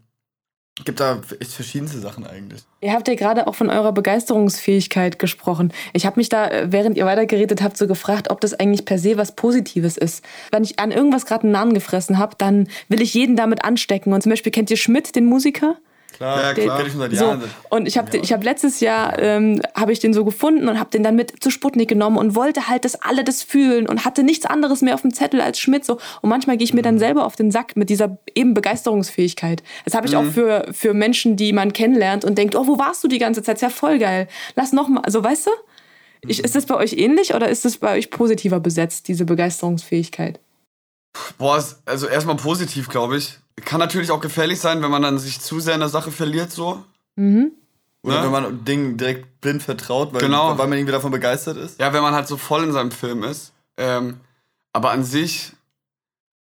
[0.86, 2.62] gibt da verschiedenste Sachen eigentlich.
[2.82, 5.74] Ihr habt ja gerade auch von eurer Begeisterungsfähigkeit gesprochen.
[5.94, 9.00] Ich habe mich da, äh, während ihr weitergeredet habt, so gefragt, ob das eigentlich per
[9.00, 10.24] se was Positives ist.
[10.52, 14.14] Wenn ich an irgendwas gerade einen Nahen gefressen habe, dann will ich jeden damit anstecken.
[14.14, 15.78] Und zum Beispiel kennt ihr Schmidt, den Musiker?
[16.18, 16.78] Klar, ja, klar.
[16.80, 17.42] Den, ich seit Jahren.
[17.42, 18.24] So, und ich habe ja.
[18.24, 21.52] hab letztes Jahr ähm, habe ich den so gefunden und habe den dann mit zu
[21.52, 25.02] Sputnik genommen und wollte halt, dass alle das fühlen und hatte nichts anderes mehr auf
[25.02, 26.00] dem Zettel als Schmidt so.
[26.22, 27.00] Und manchmal gehe ich mir dann mhm.
[27.00, 29.62] selber auf den Sack mit dieser eben Begeisterungsfähigkeit.
[29.86, 30.18] Das habe ich mhm.
[30.18, 33.44] auch für für Menschen, die man kennenlernt und denkt, oh, wo warst du die ganze
[33.44, 33.58] Zeit?
[33.58, 34.28] Ist ja voll geil.
[34.56, 35.52] Lass noch mal, also weißt du?
[36.22, 40.40] Ich, ist das bei euch ähnlich oder ist das bei euch positiver besetzt, diese Begeisterungsfähigkeit?
[41.38, 45.42] Boah, also erstmal positiv, glaube ich kann natürlich auch gefährlich sein, wenn man dann sich
[45.42, 46.84] zu sehr in der Sache verliert, so.
[47.16, 47.52] Mhm.
[48.04, 48.24] Oder ne?
[48.24, 50.58] wenn man Dingen direkt blind vertraut, weil, genau.
[50.58, 51.80] weil man irgendwie davon begeistert ist.
[51.80, 53.54] Ja, wenn man halt so voll in seinem Film ist.
[53.76, 54.20] Ähm,
[54.74, 55.54] aber an sich,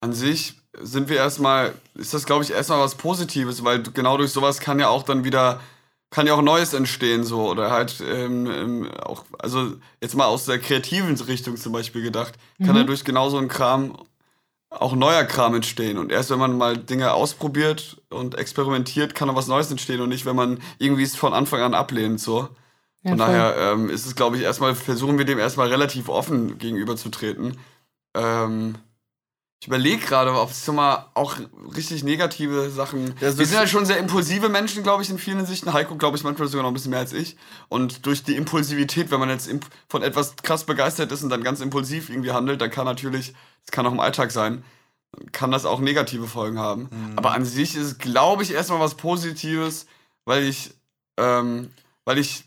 [0.01, 4.33] an sich sind wir erstmal, ist das glaube ich erstmal was Positives, weil genau durch
[4.33, 5.61] sowas kann ja auch dann wieder,
[6.11, 7.49] kann ja auch Neues entstehen, so.
[7.49, 12.35] Oder halt ähm, ähm, auch, also jetzt mal aus der kreativen Richtung zum Beispiel gedacht,
[12.59, 12.67] mhm.
[12.67, 13.97] kann ja durch genau so einen Kram
[14.81, 15.99] auch neuer Kram entstehen.
[15.99, 20.09] Und erst wenn man mal Dinge ausprobiert und experimentiert, kann auch was Neues entstehen und
[20.09, 22.21] nicht, wenn man irgendwie es von Anfang an ablehnt.
[22.21, 22.49] So.
[23.03, 26.59] Ja, von daher ähm, ist es, glaube ich, erstmal, versuchen wir dem erstmal relativ offen
[26.59, 27.59] gegenüberzutreten.
[28.15, 28.77] Ähm,
[29.65, 31.39] ich überlege gerade, ob es schon mal auch
[31.75, 33.15] richtig negative Sachen.
[33.19, 35.73] Ja, wir sind ja schon sehr impulsive Menschen, glaube ich, in vielen Hinsichten.
[35.73, 37.39] Heiko, glaube ich, manchmal sogar noch ein bisschen mehr als ich.
[37.71, 39.51] Und durch die Impulsivität, wenn man jetzt
[39.89, 43.33] von etwas krass begeistert ist und dann ganz impulsiv irgendwie handelt, dann kann natürlich,
[43.65, 44.65] das kann auch im Alltag sein,
[45.33, 46.91] kann das auch negative Folgen haben.
[46.91, 47.13] Mhm.
[47.17, 49.87] Aber an sich ist es, glaube ich, erstmal was Positives,
[50.27, 50.75] weil ich,
[51.17, 51.71] ähm,
[52.05, 52.45] weil ich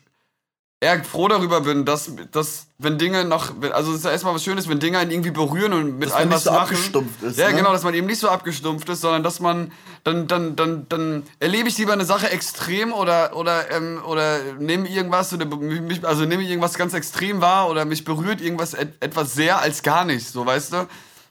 [0.80, 4.44] eher froh darüber bin, dass, dass wenn Dinge noch, also es ist ja erstmal was
[4.44, 6.62] Schönes, wenn Dinge einen irgendwie berühren und mit dass einem was so machen.
[6.62, 7.40] abgestumpft ist.
[7.40, 7.56] Ja, ne?
[7.56, 9.72] genau, dass man eben nicht so abgestumpft ist, sondern dass man,
[10.04, 14.88] dann, dann, dann, dann erlebe ich lieber eine Sache extrem oder, oder, ähm, oder nehme
[14.88, 19.34] irgendwas, oder mich, also nehme irgendwas ganz extrem wahr oder mich berührt irgendwas et, etwas
[19.34, 20.88] sehr als gar nicht, so weißt du?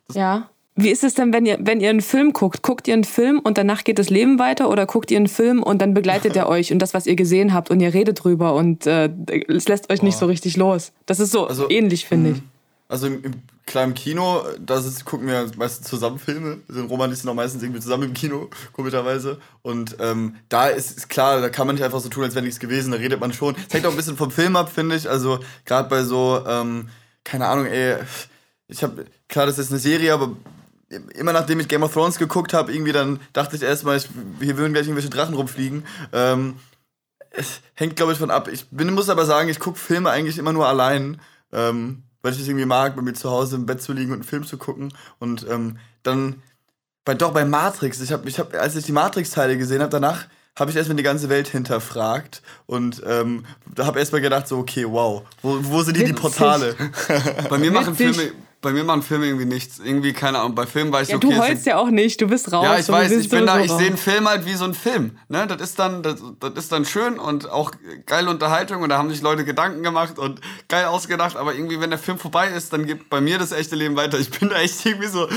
[0.09, 0.51] Das ja.
[0.79, 2.63] Wie ist es denn, wenn ihr, wenn ihr einen Film guckt?
[2.63, 5.63] Guckt ihr einen Film und danach geht das Leben weiter oder guckt ihr einen Film
[5.63, 8.55] und dann begleitet er euch und das, was ihr gesehen habt und ihr redet drüber
[8.55, 9.11] und äh,
[9.49, 10.07] es lässt euch Boah.
[10.07, 10.93] nicht so richtig los?
[11.07, 12.43] Das ist so also, ähnlich, finde ich.
[12.89, 13.33] also im, im,
[13.65, 16.59] klar im Kino, da gucken wir meistens zusammen Filme.
[16.69, 19.39] Also Roman ist noch meistens irgendwie zusammen im Kino, komischerweise.
[19.63, 22.45] Und ähm, da ist, ist, klar, da kann man nicht einfach so tun, als wäre
[22.45, 23.55] nichts gewesen, da redet man schon.
[23.55, 25.09] Das hängt auch ein bisschen vom Film ab, finde ich.
[25.09, 26.91] Also gerade bei so, ähm,
[27.25, 27.97] keine Ahnung, ey,
[28.69, 30.37] ich habe, klar, das ist eine Serie, aber
[30.89, 34.09] immer nachdem ich Game of Thrones geguckt habe, irgendwie dann dachte ich erstmal, ich,
[34.41, 35.85] hier würden gleich irgendwelche Drachen rumfliegen.
[36.13, 36.57] Ähm,
[37.31, 38.49] es hängt, glaube ich, von ab.
[38.49, 41.21] Ich bin, muss aber sagen, ich gucke Filme eigentlich immer nur allein.
[41.53, 44.17] Ähm, weil ich es irgendwie mag, bei mir zu Hause im Bett zu liegen und
[44.17, 44.93] einen Film zu gucken.
[45.21, 46.43] Und ähm, dann,
[47.05, 50.27] bei, doch bei Matrix, ich habe, ich hab, als ich die Matrix-Teile gesehen habe, danach
[50.59, 54.87] habe ich erstmal die ganze Welt hinterfragt und ähm, da habe erstmal gedacht, so, okay,
[54.89, 56.75] wow, wo, wo sind die, die Portale?
[57.49, 58.33] bei mir machen Filme
[58.67, 59.79] bei mir machen Filme irgendwie nichts.
[59.79, 61.29] Irgendwie, keine Ahnung, bei Filmen weiß ich, ja, okay.
[61.29, 62.65] Du heulst ja auch nicht, du bist raus.
[62.65, 65.13] Ja, ich weiß, ich bin da, ich sehe einen Film halt wie so ein Film.
[65.29, 65.47] Ne?
[65.47, 67.71] Das ist dann, das, das ist dann schön und auch
[68.07, 71.91] geile Unterhaltung und da haben sich Leute Gedanken gemacht und geil ausgedacht, aber irgendwie, wenn
[71.91, 74.19] der Film vorbei ist, dann geht bei mir das echte Leben weiter.
[74.19, 75.29] Ich bin da echt irgendwie so,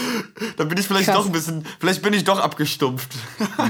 [0.57, 1.17] da bin ich vielleicht Krass.
[1.17, 3.11] doch ein bisschen, vielleicht bin ich doch abgestumpft.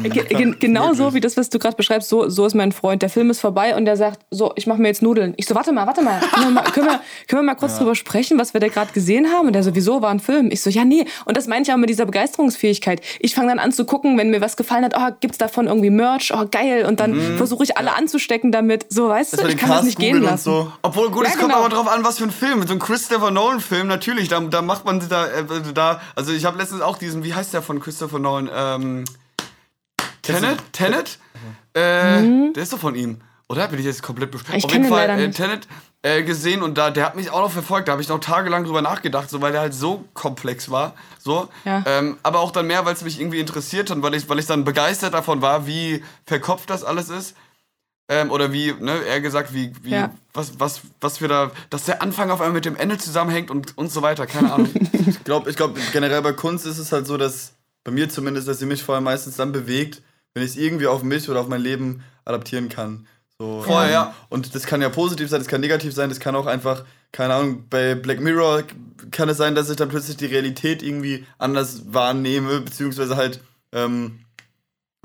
[0.03, 3.01] Ge genau so wie das, was du gerade beschreibst, so, so ist mein Freund.
[3.01, 5.33] Der Film ist vorbei und der sagt, so, ich mache mir jetzt Nudeln.
[5.35, 7.73] Ich so, warte mal, warte mal, können wir mal, können wir, können wir mal kurz
[7.73, 7.79] ja.
[7.79, 9.48] drüber sprechen, was wir da gerade gesehen haben?
[9.49, 10.51] Und der sowieso war ein Film.
[10.51, 11.05] Ich so, ja, nee.
[11.25, 13.01] Und das meine ich auch mit dieser Begeisterungsfähigkeit.
[13.19, 15.89] Ich fange dann an zu gucken, wenn mir was gefallen hat, oh, gibt's davon irgendwie
[15.89, 16.31] Merch?
[16.31, 16.85] Oh, geil.
[16.85, 17.37] Und dann mhm.
[17.37, 18.85] versuche ich alle anzustecken damit.
[18.89, 20.43] So, weißt das du, ich kann das nicht gehen lassen.
[20.43, 20.71] So.
[20.83, 21.65] Obwohl, gut, es ja, kommt genau.
[21.65, 22.67] aber drauf an, was für ein Film.
[22.67, 25.43] So ein Christopher Nolan-Film, natürlich, da, da macht man da, äh,
[25.73, 28.51] da, also ich habe letztens auch diesen, wie heißt der von Christopher Nolan?
[28.53, 29.05] Ähm,
[30.21, 30.59] Tenet?
[30.73, 31.17] Tenet?
[31.73, 32.53] Äh, mhm.
[32.53, 33.21] Der ist doch von ihm.
[33.47, 34.63] Oder bin ich jetzt komplett bestimmt?
[34.63, 35.67] Auf jeden Fall, äh, Tenet
[36.01, 37.87] äh, gesehen und da, der hat mich auch noch verfolgt.
[37.87, 40.93] Da habe ich noch tagelang drüber nachgedacht, so, weil der halt so komplex war.
[41.19, 41.49] So.
[41.65, 41.83] Ja.
[41.85, 44.45] Ähm, aber auch dann mehr, weil es mich irgendwie interessiert und weil ich, weil ich
[44.45, 47.35] dann begeistert davon war, wie verkopft das alles ist.
[48.11, 50.11] Ähm, oder wie, ne, eher gesagt, wie, wie, ja.
[50.33, 53.77] was, was, was wir da, dass der Anfang auf einmal mit dem Ende zusammenhängt und,
[53.77, 54.71] und so weiter, keine Ahnung.
[55.05, 58.47] ich glaube, ich glaub, generell bei Kunst ist es halt so, dass, bei mir zumindest,
[58.47, 60.01] dass sie mich vorher meistens dann bewegt,
[60.33, 63.07] wenn ich es irgendwie auf mich oder auf mein Leben adaptieren kann.
[63.41, 63.89] So, Voll, ja.
[63.89, 64.15] ja.
[64.27, 66.83] Und das kann ja positiv sein, das kann negativ sein, das kann auch einfach,
[67.13, 68.63] keine Ahnung, bei Black Mirror
[69.11, 73.39] kann es sein, dass ich dann plötzlich die Realität irgendwie anders wahrnehme, beziehungsweise halt
[73.71, 74.19] ähm,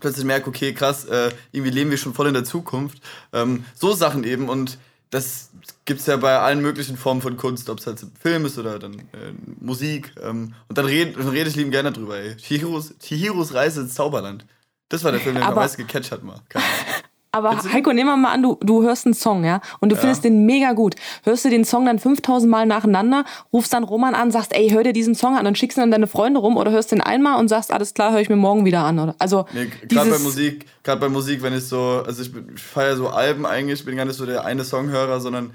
[0.00, 2.98] plötzlich merke, okay, krass, äh, irgendwie leben wir schon voll in der Zukunft.
[3.32, 4.78] Ähm, so Sachen eben und
[5.10, 5.50] das
[5.84, 8.80] gibt es ja bei allen möglichen Formen von Kunst, ob es halt Film ist oder
[8.80, 10.12] dann äh, Musik.
[10.20, 12.36] Ähm, und dann rede red ich lieben gerne drüber, ey.
[12.36, 14.44] Chihiros, Chihiros Reise ins Zauberland.
[14.88, 16.40] Das war der Film, der mich am meisten gecatcht hat mal.
[16.48, 17.03] Keine Ahnung.
[17.34, 20.00] Aber Heiko, nehmen wir mal an, du, du hörst einen Song, ja, und du ja.
[20.00, 20.94] findest den mega gut.
[21.24, 24.84] Hörst du den Song dann 5000 Mal nacheinander, rufst dann Roman an, sagst, ey, hör
[24.84, 27.48] dir diesen Song an und schickst dann deine Freunde rum oder hörst den einmal und
[27.48, 29.16] sagst, alles klar, höre ich mir morgen wieder an, oder?
[29.18, 32.96] Also, nee, gerade bei Musik, gerade bei Musik, wenn ich so, also ich, ich feiere
[32.96, 35.54] so Alben eigentlich, ich bin gar nicht so der eine Songhörer, sondern,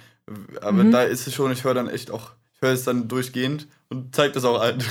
[0.62, 0.92] aber mhm.
[0.92, 4.14] da ist es schon, ich höre dann echt auch, ich höre es dann durchgehend und
[4.14, 4.84] zeigt das auch allen.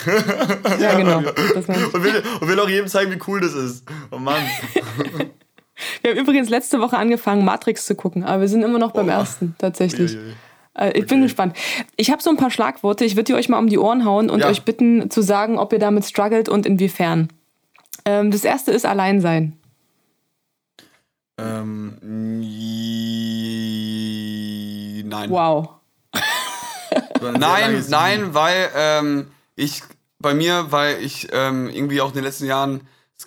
[0.80, 1.18] Ja, genau.
[1.54, 3.84] und, will, und will auch jedem zeigen, wie cool das ist.
[4.10, 4.42] Oh Mann.
[6.02, 9.08] Wir haben übrigens letzte Woche angefangen, Matrix zu gucken, aber wir sind immer noch beim
[9.08, 9.12] oh.
[9.12, 10.16] ersten, tatsächlich.
[10.16, 10.34] Ui.
[10.74, 11.14] Äh, ich okay.
[11.14, 11.56] bin gespannt.
[11.96, 13.04] Ich habe so ein paar Schlagworte.
[13.04, 14.48] Ich würde die euch mal um die Ohren hauen und ja.
[14.48, 17.28] euch bitten zu sagen, ob ihr damit struggelt und inwiefern.
[18.04, 19.58] Ähm, das erste ist Alleinsein.
[21.36, 21.98] Ähm,
[25.08, 25.30] nein.
[25.30, 25.68] Wow.
[27.20, 29.82] nein, nein, weil ähm, ich
[30.18, 32.80] bei mir, weil ich ähm, irgendwie auch in den letzten Jahren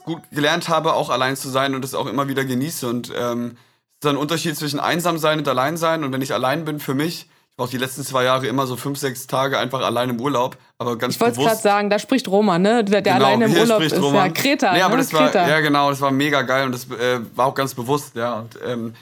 [0.04, 2.88] gut gelernt habe, auch allein zu sein und das auch immer wieder genieße.
[2.88, 3.58] Und ähm,
[4.04, 6.04] ist ein Unterschied zwischen einsam sein und allein sein.
[6.04, 8.66] Und wenn ich allein bin für mich, ich war auch die letzten zwei Jahre immer
[8.66, 12.00] so fünf, sechs Tage einfach allein im Urlaub, aber ganz Ich wollte gerade sagen, da
[12.00, 12.84] spricht Roman, ne?
[12.84, 14.28] Der, der genau, alleine im Urlaub ist Roman.
[14.28, 14.74] ja Kreta.
[14.74, 15.02] Nee, aber ne?
[15.02, 18.16] das war, ja genau, das war mega geil und das äh, war auch ganz bewusst,
[18.16, 18.40] ja.
[18.40, 18.96] Und ähm,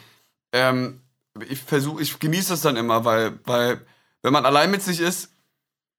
[0.51, 1.01] ähm,
[1.47, 3.81] ich versuche, ich genieße es dann immer, weil, weil
[4.23, 5.29] wenn man allein mit sich ist,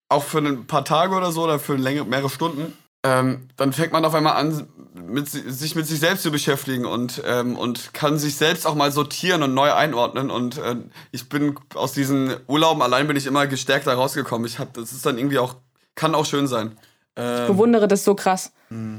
[0.09, 3.92] auch für ein paar Tage oder so oder für längere, mehrere Stunden, ähm, dann fängt
[3.92, 8.18] man auf einmal an, mit, sich mit sich selbst zu beschäftigen und, ähm, und kann
[8.18, 10.30] sich selbst auch mal sortieren und neu einordnen.
[10.30, 10.76] Und äh,
[11.11, 14.46] ich bin aus diesen Urlauben allein bin ich immer gestärkter rausgekommen.
[14.46, 15.57] Ich hab, das ist dann irgendwie auch,
[15.94, 16.76] kann auch schön sein.
[17.16, 18.53] Ähm, ich bewundere das so krass.
[18.68, 18.98] Mh.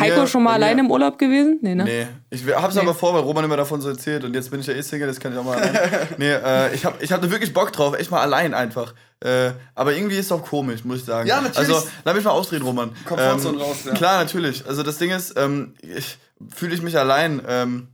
[0.00, 1.58] Heiko mir, schon mal allein im Urlaub gewesen?
[1.60, 1.84] Nee, ne?
[1.84, 2.06] Nee.
[2.30, 2.80] Ich hab's nee.
[2.80, 5.06] aber vor, weil Roman immer davon so erzählt und jetzt bin ich ja eh Single,
[5.06, 6.08] das kann ich auch mal allein.
[6.18, 8.94] nee, äh, ich, hab, ich hatte wirklich Bock drauf, echt mal allein einfach.
[9.22, 11.28] Äh, aber irgendwie ist es auch komisch, muss ich sagen.
[11.28, 11.58] Ja, natürlich.
[11.72, 12.90] Also, lass mich mal ausreden, Roman.
[13.04, 13.94] Komfortzone ähm, raus, ja.
[13.94, 14.66] Klar, natürlich.
[14.66, 15.74] Also das Ding ist, ähm,
[16.50, 17.40] fühle ich mich allein.
[17.46, 17.88] Ähm,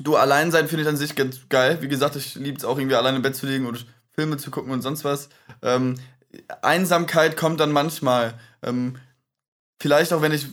[0.00, 1.78] du, allein sein finde ich an sich ganz geil.
[1.80, 4.50] Wie gesagt, ich liebe es auch irgendwie allein im Bett zu liegen und Filme zu
[4.50, 5.28] gucken und sonst was.
[5.62, 5.94] Ähm,
[6.60, 8.34] Einsamkeit kommt dann manchmal.
[8.64, 8.96] Ähm,
[9.78, 10.48] vielleicht auch, wenn ich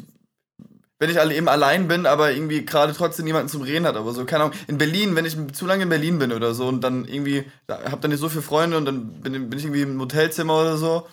[0.99, 4.11] wenn ich alle eben allein bin, aber irgendwie gerade trotzdem niemanden zum Reden hat, aber
[4.13, 6.81] so, keine Ahnung, in Berlin, wenn ich zu lange in Berlin bin oder so und
[6.81, 9.81] dann irgendwie, da, hab dann nicht so viele Freunde und dann bin, bin ich irgendwie
[9.81, 11.07] im Hotelzimmer oder so,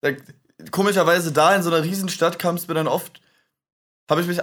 [0.00, 0.10] da,
[0.70, 3.20] komischerweise da in so einer Riesenstadt kam es mir dann oft,
[4.10, 4.40] habe ich mich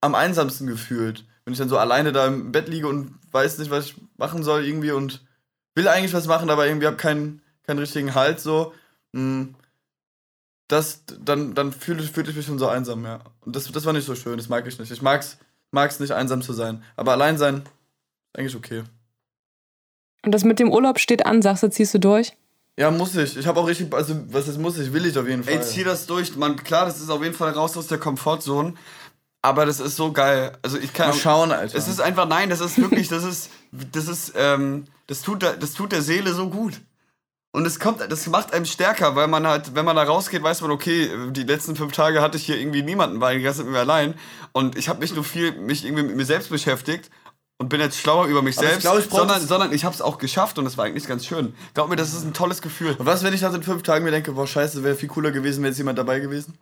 [0.00, 3.72] am einsamsten gefühlt, wenn ich dann so alleine da im Bett liege und weiß nicht,
[3.72, 5.26] was ich machen soll irgendwie und
[5.74, 8.72] will eigentlich was machen, aber irgendwie habe keinen, keinen richtigen Halt so.
[9.12, 9.56] Hm
[10.68, 13.20] das, dann, dann fühlte, fühlte ich mich schon so einsam, ja.
[13.40, 14.92] Und das, das war nicht so schön, das mag ich nicht.
[14.92, 15.38] Ich mag's,
[15.70, 16.82] mag's nicht, einsam zu sein.
[16.94, 18.84] Aber allein sein, ist eigentlich okay.
[20.22, 22.36] Und das mit dem Urlaub steht an, sagst du, ziehst du durch?
[22.76, 23.36] Ja, muss ich.
[23.36, 25.54] Ich habe auch richtig, also was das muss ich, will ich auf jeden Fall.
[25.54, 26.36] Ey, zieh das durch.
[26.36, 28.74] Man, klar, das ist auf jeden Fall raus aus der Komfortzone.
[29.40, 30.56] Aber das ist so geil.
[30.62, 31.08] Also ich kann.
[31.08, 31.76] Mal schauen, Alter.
[31.76, 35.72] Es ist einfach, nein, das ist wirklich, das ist, das ist, ähm, das tut, das
[35.72, 36.80] tut der Seele so gut.
[37.50, 40.60] Und es kommt, das macht einem stärker, weil man halt, wenn man da rausgeht, weiß
[40.60, 43.72] man, okay, die letzten fünf Tage hatte ich hier irgendwie niemanden, weil ich ganze mit
[43.72, 44.14] mir allein.
[44.52, 47.10] Und ich habe nicht nur viel mich irgendwie mit mir selbst beschäftigt
[47.56, 50.02] und bin jetzt schlauer über mich Aber selbst, glaub, ich sondern, sondern ich habe es
[50.02, 51.54] auch geschafft und das war eigentlich ganz schön.
[51.72, 52.94] Glaub mir, das ist ein tolles Gefühl.
[52.98, 55.30] Und was, wenn ich nach den fünf Tagen mir denke, boah, scheiße, wäre viel cooler
[55.30, 56.58] gewesen, wäre jetzt jemand dabei gewesen?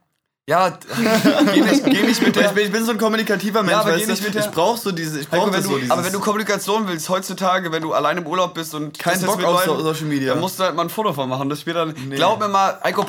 [0.48, 0.78] Ja,
[1.52, 2.46] geh nicht, geh nicht mit der.
[2.46, 4.50] Ich bin, ich bin so ein kommunikativer Mensch, ja, aber geh nicht mit der, ich
[4.52, 5.18] brauch so diese.
[5.18, 8.18] Ich brauch wenn so du, dieses, aber wenn du Kommunikation willst, heutzutage, wenn du allein
[8.18, 10.82] im Urlaub bist und kein Bock auf Leuten, Social Media, dann musst du halt mal
[10.82, 11.48] ein Foto von machen.
[11.48, 11.94] Das spielt dann.
[12.08, 12.14] Nee.
[12.14, 13.04] Glaub mir mal, Eiko,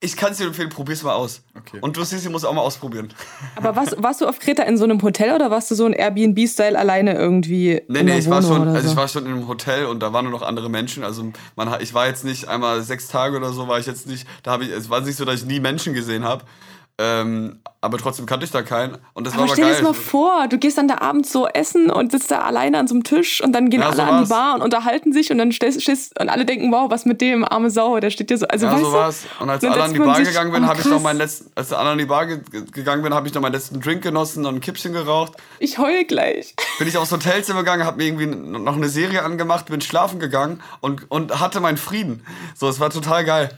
[0.00, 1.42] ich kann es dir empfehlen, probier's mal aus.
[1.56, 1.78] Okay.
[1.80, 3.12] Und du siehst, du musst auch mal ausprobieren.
[3.56, 5.92] Aber was, warst du auf Kreta in so einem Hotel oder warst du so ein
[5.92, 7.82] Airbnb-Style alleine irgendwie?
[7.88, 8.92] Nee, nee, ich war schon, also so?
[8.92, 11.02] ich war schon in einem Hotel und da waren nur noch andere Menschen.
[11.02, 14.26] Also man, ich war jetzt nicht einmal sechs Tage oder so, war ich jetzt nicht,
[14.44, 16.44] da habe ich, es war nicht so, dass ich nie Menschen gesehen habe.
[17.00, 18.98] Ähm, aber trotzdem kannte ich da keinen.
[19.14, 19.74] Und das aber war aber stell geil.
[19.74, 22.76] dir das mal vor, du gehst dann da abends so essen und sitzt da alleine
[22.78, 25.30] an so einem Tisch und dann gehen ja, alle an die Bar und unterhalten sich
[25.30, 28.36] und dann stehst und alle denken, wow, was mit dem, arme Sau, der steht dir
[28.36, 28.48] so.
[28.48, 29.26] Also, ja, weißt so war's.
[29.38, 31.72] Und als alle an die Bar gegangen bin, oh, habe ich noch meinen letzten, als
[31.72, 32.40] alle an die Bar ge
[32.72, 35.34] gegangen bin, habe ich noch meinen letzten Drink genossen und ein Kippchen geraucht.
[35.60, 36.56] Ich heul gleich.
[36.80, 40.60] Bin ich aufs Hotelzimmer gegangen, habe mir irgendwie noch eine Serie angemacht, bin schlafen gegangen
[40.80, 42.24] und, und hatte meinen Frieden.
[42.56, 43.56] So, es war total geil.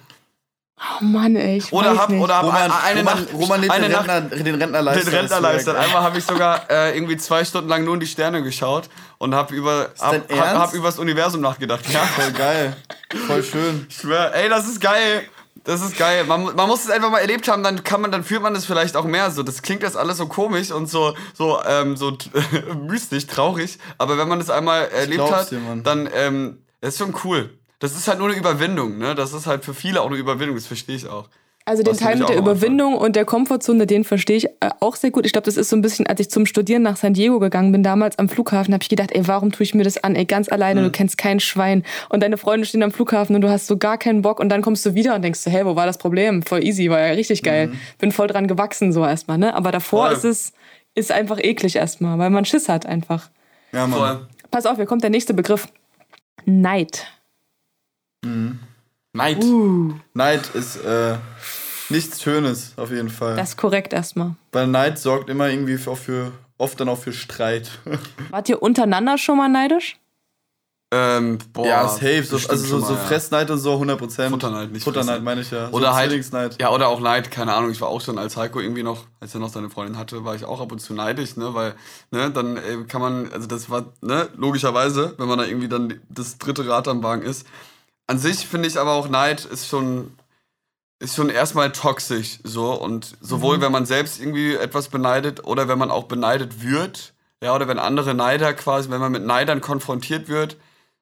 [0.82, 1.58] Oh Mann, ey.
[1.58, 3.34] Ich oder hab, oder hab Roman, eine Roman, Nacht.
[3.34, 5.10] Roman eine den, Rentner, Nacht, den Rentnerleister.
[5.10, 5.78] Den Rentnerleister.
[5.78, 9.34] Einmal habe ich sogar äh, irgendwie zwei Stunden lang nur in die Sterne geschaut und
[9.34, 11.84] habe über, hab, hab, hab über das Universum nachgedacht.
[11.90, 12.00] Ja.
[12.16, 12.76] Voll geil.
[13.26, 13.86] Voll schön.
[13.90, 15.28] Ich schwör, ey, das ist geil.
[15.64, 16.24] Das ist geil.
[16.24, 18.64] Man, man muss es einfach mal erlebt haben, dann kann man, dann fühlt man es
[18.64, 19.42] vielleicht auch mehr so.
[19.42, 22.16] Das klingt jetzt alles so komisch und so, so, ähm, so
[22.86, 23.78] mystisch, traurig.
[23.98, 27.50] Aber wenn man es einmal erlebt hat, dir, dann ähm, ist schon cool.
[27.80, 29.14] Das ist halt nur eine Überwindung, ne?
[29.14, 31.28] Das ist halt für viele auch eine Überwindung, das verstehe ich auch.
[31.66, 35.10] Also den Teil mit der Überwindung und der Komfortzone, den verstehe ich äh, auch sehr
[35.10, 35.26] gut.
[35.26, 37.70] Ich glaube, das ist so ein bisschen, als ich zum Studieren nach San Diego gegangen
[37.70, 40.16] bin, damals am Flughafen, habe ich gedacht, ey, warum tue ich mir das an?
[40.16, 40.84] Ey, ganz alleine, mhm.
[40.86, 43.98] du kennst kein Schwein und deine Freunde stehen am Flughafen und du hast so gar
[43.98, 46.42] keinen Bock und dann kommst du wieder und denkst so, hey, wo war das Problem?
[46.42, 47.68] Voll easy, war ja richtig geil.
[47.68, 47.80] Mhm.
[47.98, 49.54] Bin voll dran gewachsen so erstmal, ne?
[49.54, 50.16] Aber davor voll.
[50.16, 50.52] ist es
[50.94, 53.30] ist einfach eklig erstmal, weil man Schiss hat einfach.
[53.72, 53.98] Ja, Mann.
[53.98, 54.26] Voll.
[54.50, 55.68] Pass auf, hier kommt der nächste Begriff.
[56.46, 57.06] Neid.
[58.24, 58.58] Mhm.
[59.12, 59.42] Neid.
[59.42, 59.94] Uh.
[60.14, 61.16] Neid ist äh,
[61.88, 63.36] nichts Schönes, auf jeden Fall.
[63.36, 64.34] Das ist korrekt erstmal.
[64.52, 67.70] Weil Neid sorgt immer irgendwie auch für, oft dann auch für Streit.
[68.30, 69.96] Wart ihr untereinander schon mal neidisch?
[70.92, 72.24] Ähm, boah, ja, safe.
[72.24, 74.28] So, also so, so Fressneid und so 100%.
[74.30, 75.68] Futterneid, nicht Futterneid meine ich ja.
[75.70, 77.70] Oder so halt, ja, oder auch Neid, keine Ahnung.
[77.70, 80.34] Ich war auch schon als Heiko irgendwie noch, als er noch seine Freundin hatte, war
[80.34, 81.74] ich auch ab und zu neidisch, ne, weil,
[82.10, 86.00] ne, dann äh, kann man, also das war, ne, logischerweise, wenn man da irgendwie dann
[86.08, 87.46] das dritte Rad am Wagen ist,
[88.10, 90.16] an sich finde ich aber auch Neid ist schon
[90.98, 93.62] ist schon erstmal toxisch so und sowohl mhm.
[93.62, 97.78] wenn man selbst irgendwie etwas beneidet oder wenn man auch beneidet wird, ja, oder wenn
[97.78, 100.56] andere Neider quasi, wenn man mit Neidern konfrontiert wird,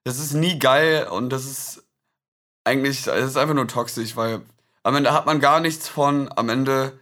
[0.04, 1.82] das ist nie geil und das ist
[2.64, 4.42] eigentlich das ist einfach nur toxisch, weil
[4.82, 6.92] am Ende hat man gar nichts von, am Ende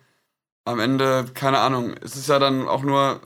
[0.64, 3.20] am Ende keine Ahnung, es ist ja dann auch nur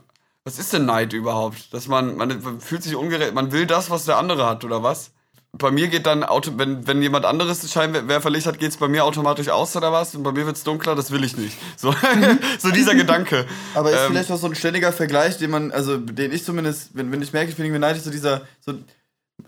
[0.45, 1.71] was ist denn Neid überhaupt?
[1.75, 5.11] Dass man man fühlt sich ungerecht, man will das, was der andere hat oder was?
[5.53, 8.87] Bei mir geht dann, Auto, wenn, wenn jemand anderes das Scheinwerferlicht hat, geht es bei
[8.87, 10.15] mir automatisch aus oder was?
[10.15, 11.57] Und bei mir wird es dunkler, das will ich nicht.
[11.75, 11.93] So,
[12.59, 13.45] so dieser Gedanke.
[13.75, 16.91] Aber ist ähm, vielleicht auch so ein ständiger Vergleich, den man, also den ich zumindest,
[16.93, 18.75] wenn, wenn ich merke, ich bin irgendwie neidisch, so dieser, so,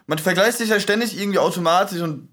[0.06, 2.28] man vergleicht sich ja ständig irgendwie automatisch und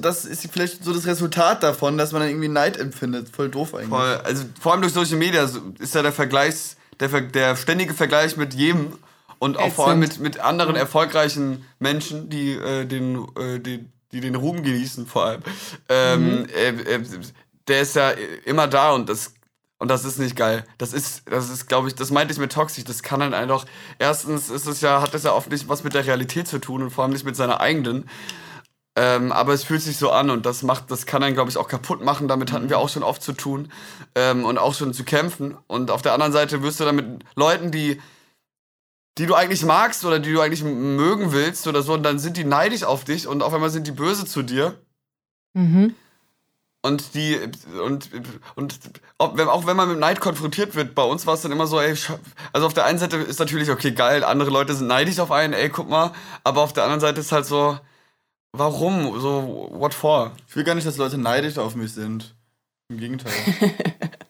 [0.00, 3.28] das ist vielleicht so das Resultat davon, dass man dann irgendwie Neid empfindet.
[3.28, 3.88] Voll doof eigentlich.
[3.90, 5.48] Voll, also vor allem durch Social Media
[5.78, 8.94] ist ja der Vergleich, der, der ständige Vergleich mit jedem
[9.42, 14.20] und auch vor allem mit, mit anderen erfolgreichen Menschen, die, äh, den, äh, die, die
[14.20, 15.42] den Ruhm genießen, vor allem.
[15.88, 16.46] Ähm, mhm.
[16.54, 17.04] äh, äh
[17.66, 18.10] der ist ja
[18.44, 19.34] immer da und das
[19.80, 20.64] und das ist nicht geil.
[20.78, 22.84] Das ist, das ist, glaube ich, das meinte ich mit toxisch.
[22.84, 23.64] Das kann dann einfach.
[23.98, 26.80] Erstens ist es ja, hat das ja oft nicht was mit der Realität zu tun
[26.80, 28.08] und vor allem nicht mit seiner eigenen.
[28.94, 31.56] Ähm, aber es fühlt sich so an und das macht, das kann einen, glaube ich,
[31.56, 32.28] auch kaputt machen.
[32.28, 33.72] Damit hatten wir auch schon oft zu tun
[34.14, 35.58] ähm, und auch schon zu kämpfen.
[35.66, 38.00] Und auf der anderen Seite wirst du dann mit Leuten, die,
[39.18, 42.36] die du eigentlich magst oder die du eigentlich mögen willst oder so, und dann sind
[42.36, 44.78] die neidisch auf dich und auf einmal sind die böse zu dir.
[45.54, 45.94] Mhm.
[46.84, 47.38] Und die,
[47.80, 48.10] und,
[48.56, 48.80] und
[49.18, 51.68] ob, wenn, auch wenn man mit Neid konfrontiert wird, bei uns war es dann immer
[51.68, 51.94] so, ey,
[52.52, 55.52] also auf der einen Seite ist natürlich, okay, geil, andere Leute sind neidisch auf einen,
[55.52, 57.78] ey, guck mal, aber auf der anderen Seite ist halt so,
[58.50, 59.20] warum?
[59.20, 60.32] So, what for?
[60.48, 62.34] Ich will gar nicht, dass Leute neidisch auf mich sind.
[62.88, 63.32] Im Gegenteil.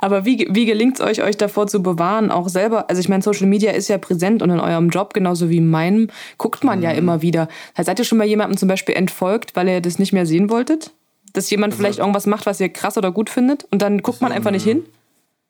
[0.00, 2.88] Aber wie, wie gelingt es euch, euch davor zu bewahren, auch selber?
[2.88, 5.70] Also ich meine, Social Media ist ja präsent und in eurem Job, genauso wie in
[5.70, 6.84] meinem, guckt man mhm.
[6.84, 7.48] ja immer wieder.
[7.76, 10.92] Seid ihr schon mal jemandem zum Beispiel entfolgt, weil ihr das nicht mehr sehen wolltet?
[11.32, 14.20] dass jemand also, vielleicht irgendwas macht, was ihr krass oder gut findet und dann guckt
[14.20, 14.56] man einfach nö.
[14.56, 14.84] nicht hin?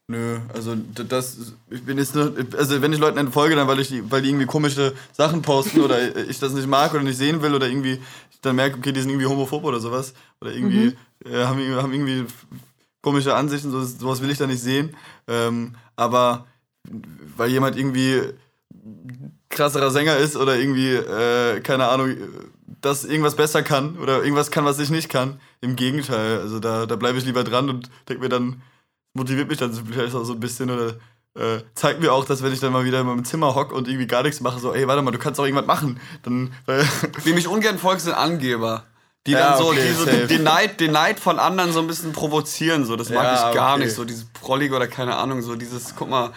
[0.09, 3.89] Nö, also das, ich bin jetzt nur, also wenn ich Leuten entfolge, dann weil ich
[3.89, 7.43] die, weil die irgendwie komische Sachen posten oder ich das nicht mag oder nicht sehen
[7.43, 8.01] will oder irgendwie
[8.43, 11.33] dann merke, okay, die sind irgendwie homophob oder sowas oder irgendwie mhm.
[11.33, 12.25] äh, haben, haben irgendwie
[13.03, 14.97] komische Ansichten, so, sowas will ich da nicht sehen.
[15.27, 16.47] Ähm, aber
[17.37, 18.23] weil jemand irgendwie
[19.49, 22.17] krasserer Sänger ist oder irgendwie, äh, keine Ahnung,
[22.81, 25.41] das irgendwas besser kann oder irgendwas kann, was ich nicht kann.
[25.61, 28.63] Im Gegenteil, also da, da bleibe ich lieber dran und denke mir dann,
[29.13, 30.95] motiviert mich dann vielleicht auch so ein bisschen oder
[31.35, 33.89] äh, zeigt mir auch, dass wenn ich dann mal wieder in meinem Zimmer hocke und
[33.89, 36.01] irgendwie gar nichts mache, so, ey, warte mal, du kannst auch irgendwas machen.
[36.23, 36.53] Dann,
[37.25, 38.85] Wie mich ungern folgt, sind Angeber.
[39.27, 41.81] Die ja, dann so, okay, die so den, den, Neid, den Neid von anderen so
[41.81, 43.85] ein bisschen provozieren, so, das mag ja, ich gar okay.
[43.85, 46.33] nicht, so dieses Prollige oder keine Ahnung, so dieses, guck mal,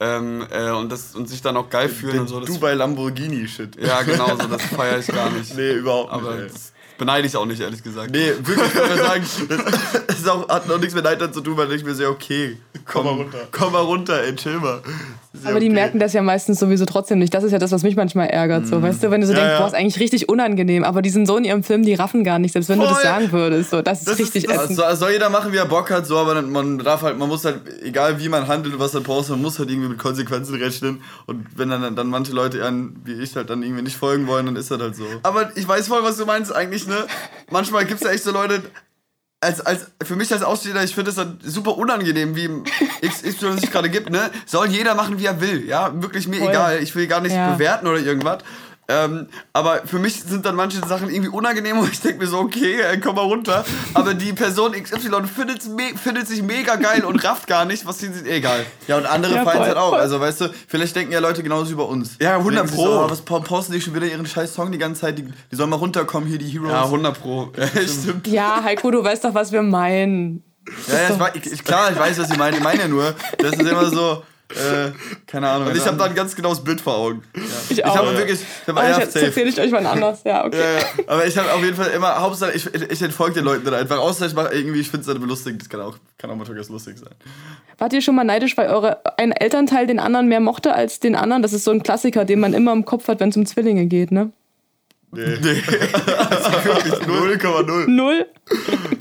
[0.00, 2.40] ähm, äh, und, das, und sich dann auch geil fühlen und so.
[2.40, 3.76] Das Dubai Lamborghini-Shit.
[3.80, 5.54] Ja, genau, so, das feiere ich gar nicht.
[5.54, 6.22] Nee, überhaupt nicht.
[6.22, 8.10] Aber das beneide ich auch nicht, ehrlich gesagt.
[8.10, 9.26] Nee, wirklich, ich würde sagen,
[10.06, 13.04] das auch, hat noch nichts mit Neid zu tun, weil ich mir sehr, okay, komm,
[13.04, 13.48] komm mal runter.
[13.52, 14.82] Komm mal runter, ey, chill mal.
[15.42, 15.74] Aber die okay.
[15.74, 17.34] merken das ja meistens sowieso trotzdem nicht.
[17.34, 18.66] Das ist ja das, was mich manchmal ärgert.
[18.66, 18.82] So, mm.
[18.82, 19.58] weißt du, wenn du so ja, denkst, ja.
[19.60, 22.38] boah, ist eigentlich richtig unangenehm, aber die sind so in ihrem Film, die raffen gar
[22.38, 22.88] nicht, selbst wenn Voll.
[22.88, 23.70] du das sagen würdest.
[23.70, 24.76] So, das ist das richtig ist, ätzend.
[24.76, 27.44] Soll, soll jeder machen, wie er Bock hat, so, aber man darf halt, man muss
[27.44, 31.02] halt, egal wie man handelt, was er postet, man muss halt irgendwie mit Konsequenzen rechnen.
[31.26, 34.46] Und wenn dann, dann manche Leute an, wie ich halt dann irgendwie nicht folgen wollen,
[34.46, 35.04] dann ist das halt so.
[35.22, 36.96] Aber ich weiß voll, was du meinst eigentlich, ne?
[37.50, 38.62] Manchmal gibt es ja echt so Leute,
[39.44, 42.48] als, als, für mich als Aussteher, ich finde es dann super unangenehm, wie
[43.06, 44.30] XY sich gerade gibt, ne?
[44.46, 45.92] Soll jeder machen, wie er will, ja?
[46.02, 46.50] Wirklich mir Voll.
[46.50, 46.82] egal.
[46.82, 47.52] Ich will gar nicht ja.
[47.52, 48.38] bewerten oder irgendwas.
[48.86, 52.38] Ähm, aber für mich sind dann manche Sachen irgendwie unangenehm und ich denke mir so,
[52.38, 53.64] okay, ey, komm mal runter.
[53.94, 57.98] Aber die Person XY findet, me findet sich mega geil und rafft gar nicht, was
[57.98, 58.26] sie sieht.
[58.26, 58.66] Egal.
[58.86, 59.94] Ja, und andere ja, feiern es halt auch.
[59.94, 62.16] Also, weißt du, vielleicht denken ja Leute genauso über uns.
[62.20, 62.84] Ja, 100 Pro.
[62.84, 65.18] So, oh, was posten die schon wieder ihren scheiß Song die ganze Zeit?
[65.18, 66.70] Die, die sollen mal runterkommen, hier die Heroes.
[66.70, 67.52] Ja, 100 Pro.
[67.74, 68.26] Ja, stimmt.
[68.26, 70.44] Ja, Heiko, du weißt doch, was wir meinen.
[70.86, 72.54] Ja, ja ich, ich, klar, ich weiß, was sie meinen.
[72.54, 74.22] Ich meine ja nur, das ist immer so
[74.56, 74.92] äh,
[75.26, 75.68] keine Ahnung.
[75.68, 77.22] Und ich habe da ein ganz genaues Bild vor Augen.
[77.34, 77.42] Ja.
[77.68, 78.40] Ich, ich habe wirklich.
[78.40, 80.22] Ich hab, oh, ja, jetzt erzähle ich euch mal anders.
[80.24, 80.58] Ja, okay.
[80.58, 81.04] Ja, ja.
[81.06, 83.98] Aber ich habe auf jeden Fall immer, Hauptsache, ich, ich entfolge den Leuten dann einfach.
[83.98, 85.62] Außer ich mache irgendwie, ich finde es dann belustigend.
[85.62, 87.14] Das kann auch, kann auch mal ganz lustig sein.
[87.78, 91.16] Wart ihr schon mal neidisch, weil eure ein Elternteil den anderen mehr mochte als den
[91.16, 91.42] anderen?
[91.42, 93.86] Das ist so ein Klassiker, den man immer im Kopf hat, wenn es um Zwillinge
[93.86, 94.30] geht, ne?
[95.14, 95.38] Nee.
[95.40, 95.62] nee.
[96.30, 96.50] also
[97.04, 97.88] 0,0.
[97.88, 98.26] Null?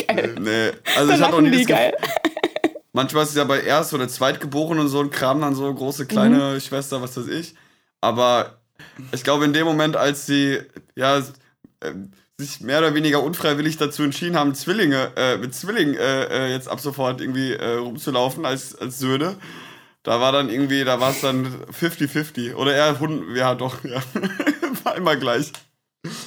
[0.08, 0.36] Geil.
[0.40, 0.72] Nee.
[0.96, 1.96] Also ich hatte noch nie die, geil.
[2.94, 6.06] Manchmal ist es ja bei Erst- oder Zweitgeborenen und so ein Kram dann so große,
[6.06, 6.62] kleine mhm.
[6.62, 7.56] Schwester, was weiß ich.
[8.02, 8.60] Aber
[9.12, 10.60] ich glaube, in dem Moment, als sie
[10.96, 11.94] ja äh,
[12.38, 16.68] sich mehr oder weniger unfreiwillig dazu entschieden haben, Zwillinge, äh, mit Zwillingen äh, äh, jetzt
[16.68, 19.38] ab sofort irgendwie äh, rumzulaufen als, als Söhne,
[20.04, 22.56] da war dann irgendwie, da war es dann 50-50.
[22.56, 24.02] Oder eher Hund, ja doch, ja.
[24.84, 25.52] war immer gleich.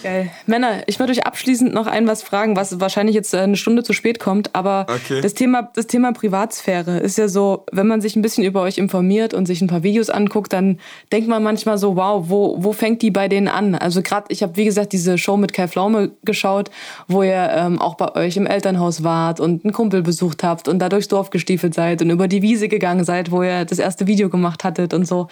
[0.02, 0.30] Geil.
[0.46, 3.82] Männer, ich würde euch abschließend noch ein was fragen, was wahrscheinlich jetzt äh, eine Stunde
[3.82, 5.20] zu spät kommt, aber okay.
[5.20, 8.78] das, Thema, das Thema Privatsphäre ist ja so, wenn man sich ein bisschen über euch
[8.78, 10.78] informiert und sich ein paar Videos anguckt, dann
[11.12, 13.74] denkt man manchmal so, wow, wo, wo fängt die bei denen an?
[13.74, 16.70] Also gerade, ich habe wie gesagt diese Show mit Kai Pflaume geschaut,
[17.06, 20.78] wo ihr ähm, auch bei euch im Elternhaus wart und einen Kumpel besucht habt und
[20.78, 24.06] da durchs Dorf gestiefelt seid und über die Wiese gegangen seid, wo ihr das erste
[24.06, 25.28] Video gemacht hattet und so.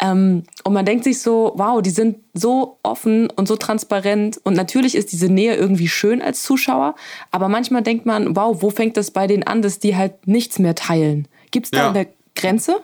[0.00, 4.40] Ähm, und man denkt sich so, wow, die sind so offen und so transparent.
[4.44, 6.94] Und natürlich ist diese Nähe irgendwie schön als Zuschauer.
[7.30, 10.58] Aber manchmal denkt man, wow, wo fängt das bei denen an, dass die halt nichts
[10.58, 11.26] mehr teilen?
[11.50, 11.90] Gibt es da ja.
[11.90, 12.76] eine Grenze?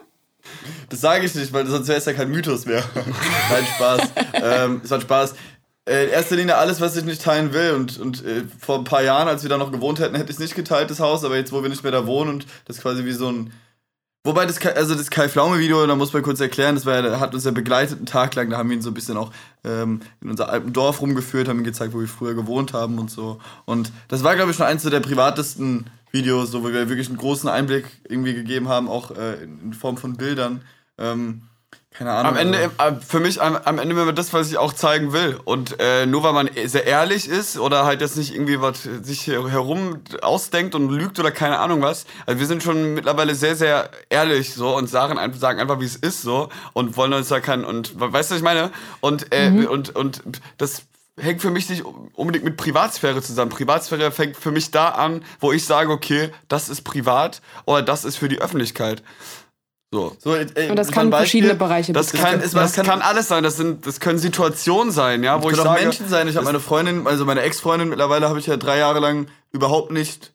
[0.90, 2.82] Das sage ich nicht, weil sonst wäre es ja kein Mythos mehr.
[2.94, 4.00] Nein, Spaß.
[4.34, 5.34] ähm, es hat Spaß.
[5.86, 7.72] Äh, in erster Linie alles, was ich nicht teilen will.
[7.72, 10.36] Und, und äh, vor ein paar Jahren, als wir da noch gewohnt hätten, hätte ich
[10.36, 11.24] es nicht geteilt, das Haus.
[11.24, 13.52] Aber jetzt, wo wir nicht mehr da wohnen und das quasi wie so ein
[14.26, 17.34] Wobei das, also das Kai Pflaume Video, da muss man kurz erklären, das war, hat
[17.34, 19.30] uns ja begleitet einen Tag lang, da haben wir ihn so ein bisschen auch
[19.64, 23.10] ähm, in unser alten Dorf rumgeführt, haben ihm gezeigt, wo wir früher gewohnt haben und
[23.10, 23.38] so.
[23.66, 27.18] Und das war, glaube ich, schon eins der privatesten Videos, so, wo wir wirklich einen
[27.18, 30.62] großen Einblick irgendwie gegeben haben, auch äh, in Form von Bildern.
[30.96, 31.42] Ähm,
[31.97, 32.32] keine Ahnung.
[32.32, 35.12] Am Ende, also- äh, für mich, am, am Ende immer das, was ich auch zeigen
[35.12, 35.38] will.
[35.45, 39.20] Und äh, nur weil man sehr ehrlich ist oder halt jetzt nicht irgendwie was sich
[39.22, 42.05] hier herum ausdenkt und lügt oder keine Ahnung was.
[42.26, 45.84] Also wir sind schon mittlerweile sehr, sehr ehrlich so und sagen, einfach- sagen einfach, wie
[45.86, 48.70] es ist so und wollen uns da keinen, und weißt du, was ich meine?
[49.01, 50.20] Und, äh, und, und
[50.59, 50.82] das
[51.16, 51.84] hängt für mich nicht
[52.14, 53.53] unbedingt mit Privatsphäre zusammen.
[53.53, 58.05] Privatsphäre fängt für mich da an, wo ich sage, okay, das ist privat oder das
[58.05, 59.01] ist für die Öffentlichkeit.
[59.95, 60.16] So.
[60.18, 61.18] so, äh, Und das kann Beispiel.
[61.26, 62.32] verschiedene Bereiche Das betreffen.
[62.32, 63.45] kann, ist- das kann, alles sein.
[63.45, 66.26] Das, sind, das können Situationen sein, ja, wo ich können auch sage, Menschen sein.
[66.26, 69.92] Ich habe meine Freundin, also meine Ex-Freundin mittlerweile habe ich ja drei Jahre lang überhaupt
[69.92, 70.32] nicht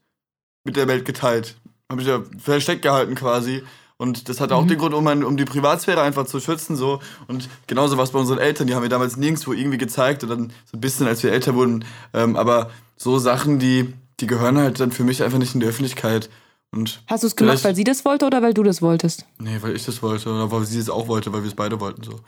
[0.64, 1.56] mit der Welt geteilt.
[1.92, 3.62] Habe ich ja versteckt gehalten quasi.
[3.98, 6.78] Und das hatte auch den Grund, um, mein, um die Privatsphäre einfach zu schützen.
[6.78, 10.24] so Und genauso was bei unseren Eltern, die haben mir damals nirgendwo irgendwie gezeigt.
[10.24, 11.84] Und dann so ein bisschen, als wir älter wurden.
[12.14, 15.68] Ähm, aber so Sachen, die, die gehören halt dann für mich einfach nicht in die
[15.68, 16.30] Öffentlichkeit.
[16.72, 19.26] Und Hast du es gemacht, weil sie das wollte oder weil du das wolltest?
[19.40, 20.30] Nee, weil ich das wollte.
[20.30, 22.04] Oder weil sie es auch wollte, weil wir es beide wollten.
[22.04, 22.20] so.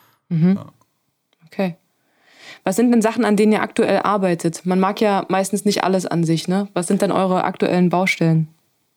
[1.46, 1.76] Okay.
[2.64, 4.66] Was sind denn Sachen, an denen ihr aktuell arbeitet?
[4.66, 6.68] Man mag ja meistens nicht alles an sich, ne?
[6.74, 8.48] Was sind denn eure aktuellen Baustellen?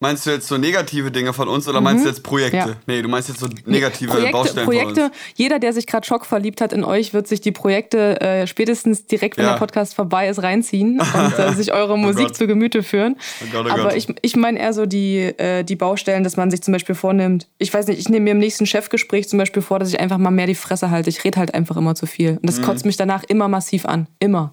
[0.05, 2.57] Meinst du jetzt so negative Dinge von uns oder meinst du jetzt Projekte?
[2.57, 2.77] Ja.
[2.87, 5.13] Nee, du meinst jetzt so negative Projekte, Baustellen von Projekte uns.
[5.35, 9.07] jeder, der sich gerade Schock verliebt hat in euch, wird sich die Projekte äh, spätestens
[9.07, 9.53] direkt, wenn Ja.
[9.53, 12.37] der Podcast vorbei ist, reinziehen und äh, sich eure Musik Gott.
[12.37, 13.17] zu Gemüte führen.
[13.43, 13.95] Oh Gott, oh Aber Gott.
[13.97, 17.49] ich, ich meine eher so die, äh, die Baustellen, dass man sich zum Beispiel vornimmt.
[17.59, 20.19] Ich weiß nicht, ich nehme mir im nächsten Chefgespräch zum Beispiel vor, dass ich einfach
[20.19, 21.09] mal mehr die Fresse halte.
[21.09, 22.31] Ich rede halt einfach immer zu viel.
[22.33, 22.47] Und Mhm.
[22.47, 24.07] das kotzt mich danach immer massiv an.
[24.19, 24.53] Immer.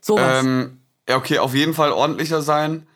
[0.00, 0.44] Sowas.
[0.44, 2.86] Ähm, ja, okay, auf jeden Fall ordentlicher sein.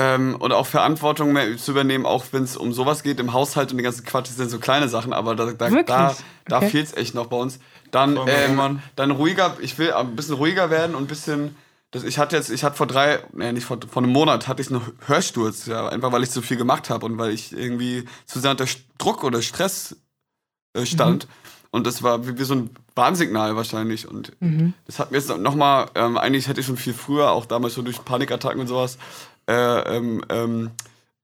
[0.00, 3.72] Ähm, und auch Verantwortung mehr zu übernehmen, auch wenn es um sowas geht im Haushalt
[3.72, 5.86] und den ganzen Quatsch, das sind so kleine Sachen, aber da, da, Wirklich?
[5.86, 6.14] da,
[6.46, 6.70] da Okay.
[6.70, 7.58] fehlt es echt noch bei uns.
[7.90, 11.56] Dann, ähm, dann ruhiger, ich will ein bisschen ruhiger werden und ein bisschen.
[11.90, 14.62] Das, ich hatte jetzt, ich hatte vor drei, nee, nicht vor, vor einem Monat hatte
[14.62, 18.04] ich einen Hörsturz, ja, einfach weil ich zu viel gemacht habe und weil ich irgendwie
[18.26, 18.66] zu sehr unter
[18.98, 19.96] Druck oder Stress
[20.74, 21.26] äh, stand.
[21.70, 24.06] Und das war wie, wie so ein Warnsignal wahrscheinlich.
[24.06, 24.32] Und
[24.86, 27.84] das hat mir jetzt nochmal, ähm, eigentlich hätte ich schon viel früher, auch damals schon
[27.84, 28.98] durch Panikattacken und sowas,
[29.48, 30.70] äh, ähm, ähm,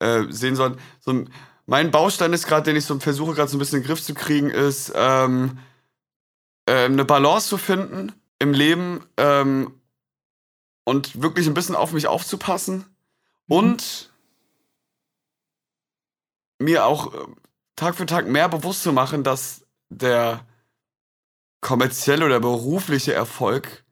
[0.01, 0.79] äh, sehen sollen.
[1.01, 1.31] So, ein-
[1.67, 4.03] mein Baustein ist gerade, den ich so versuche gerade so ein bisschen in den Griff
[4.03, 5.59] zu kriegen, ist ähm,
[6.67, 9.73] äh, eine Balance zu finden im Leben ähm,
[10.85, 12.85] und wirklich ein bisschen auf mich aufzupassen
[13.49, 14.13] und
[16.59, 17.19] mir auch äh,
[17.77, 20.47] Tag für Tag mehr bewusst zu machen, dass der
[21.61, 23.85] kommerzielle oder berufliche Erfolg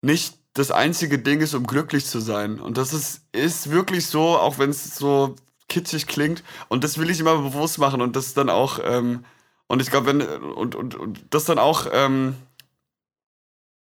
[0.00, 2.60] nicht das einzige Ding ist, um glücklich zu sein.
[2.60, 5.34] Und das ist, ist wirklich so, auch wenn es so
[5.68, 6.42] kitschig klingt.
[6.68, 9.24] Und das will ich immer bewusst machen und das dann auch, ähm,
[9.66, 12.36] und ich glaube, wenn, und, und, und das dann auch ähm,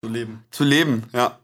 [0.04, 0.44] So leben.
[0.50, 1.38] zu leben, ja.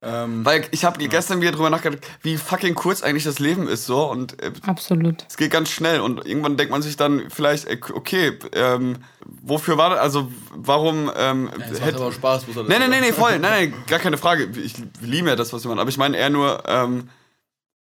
[0.00, 3.84] Ähm, Weil ich habe gestern wieder drüber nachgedacht, wie fucking kurz eigentlich das Leben ist
[3.84, 5.24] so und äh, Absolut.
[5.28, 9.76] es geht ganz schnell und irgendwann denkt man sich dann vielleicht, äh, okay, ähm, wofür
[9.76, 12.78] war das, also warum ähm, das macht hätte- aber auch Spaß, muss er das Nee,
[12.78, 13.38] nee, nee, nee, voll.
[13.40, 14.48] Nein, nein, gar keine Frage.
[14.62, 15.80] Ich liebe ja das, was wir machen.
[15.80, 17.08] Aber ich meine eher nur, ähm,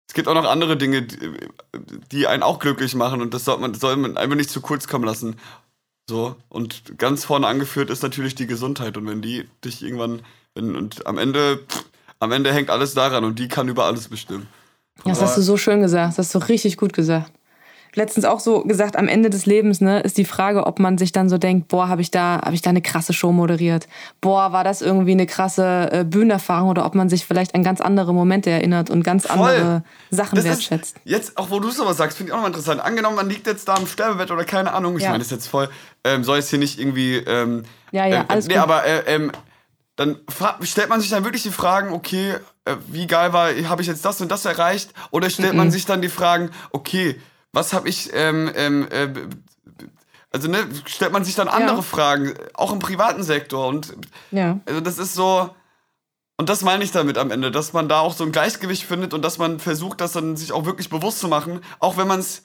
[0.08, 1.18] es gibt auch noch andere Dinge, die,
[2.14, 4.62] die einen auch glücklich machen und das sollte man, das soll man einfach nicht zu
[4.62, 5.36] kurz kommen lassen.
[6.10, 6.38] So.
[6.48, 8.96] Und ganz vorne angeführt ist natürlich die Gesundheit.
[8.96, 10.22] Und wenn die dich irgendwann,
[10.54, 11.84] wenn, und am Ende, pff,
[12.26, 14.48] am Ende hängt alles daran und die kann über alles bestimmen.
[15.06, 16.10] Das hast du so schön gesagt.
[16.18, 17.32] Das hast du richtig gut gesagt.
[17.98, 21.14] Letztens auch so gesagt, am Ende des Lebens ne, ist die Frage, ob man sich
[21.14, 23.88] dann so denkt, boah, habe ich da, habe ich da eine krasse Show moderiert?
[24.20, 27.80] Boah, war das irgendwie eine krasse äh, Bühnenerfahrung oder ob man sich vielleicht an ganz
[27.80, 29.38] andere Momente erinnert und ganz Voll.
[29.50, 30.98] andere Sachen Das wertschätzt.
[30.98, 32.82] Ist jetzt, auch wo du sowas sagst, finde ich auch nochmal interessant.
[32.82, 34.98] Angenommen, man liegt jetzt da im Sterbebett oder keine Ahnung.
[34.98, 35.12] Ich Ja.
[35.12, 35.70] meine, das ist jetzt voll,
[36.04, 37.16] ähm, soll jetzt hier nicht irgendwie.
[37.16, 38.64] Ähm, Ja, ja, äh, alles Nee, gut.
[38.64, 39.32] aber äh, ähm,
[39.96, 40.20] dann
[40.62, 42.36] stellt man sich dann wirklich die Fragen, okay,
[42.66, 44.92] äh, wie geil war, habe ich jetzt das und das erreicht?
[45.12, 47.20] Oder stellt man sich dann die Fragen, okay,
[47.54, 49.08] was habe ich, ähm, ähm, äh,
[50.32, 51.82] also ne, stellt man sich dann andere Ja.
[51.82, 53.96] Fragen, auch im privaten Sektor und
[54.32, 54.60] Ja.
[54.66, 55.50] also das ist so.
[56.38, 59.14] Und das meine ich damit am Ende, dass man da auch so ein Gleichgewicht findet
[59.14, 62.20] und dass man versucht, das dann sich auch wirklich bewusst zu machen, auch wenn man
[62.20, 62.44] es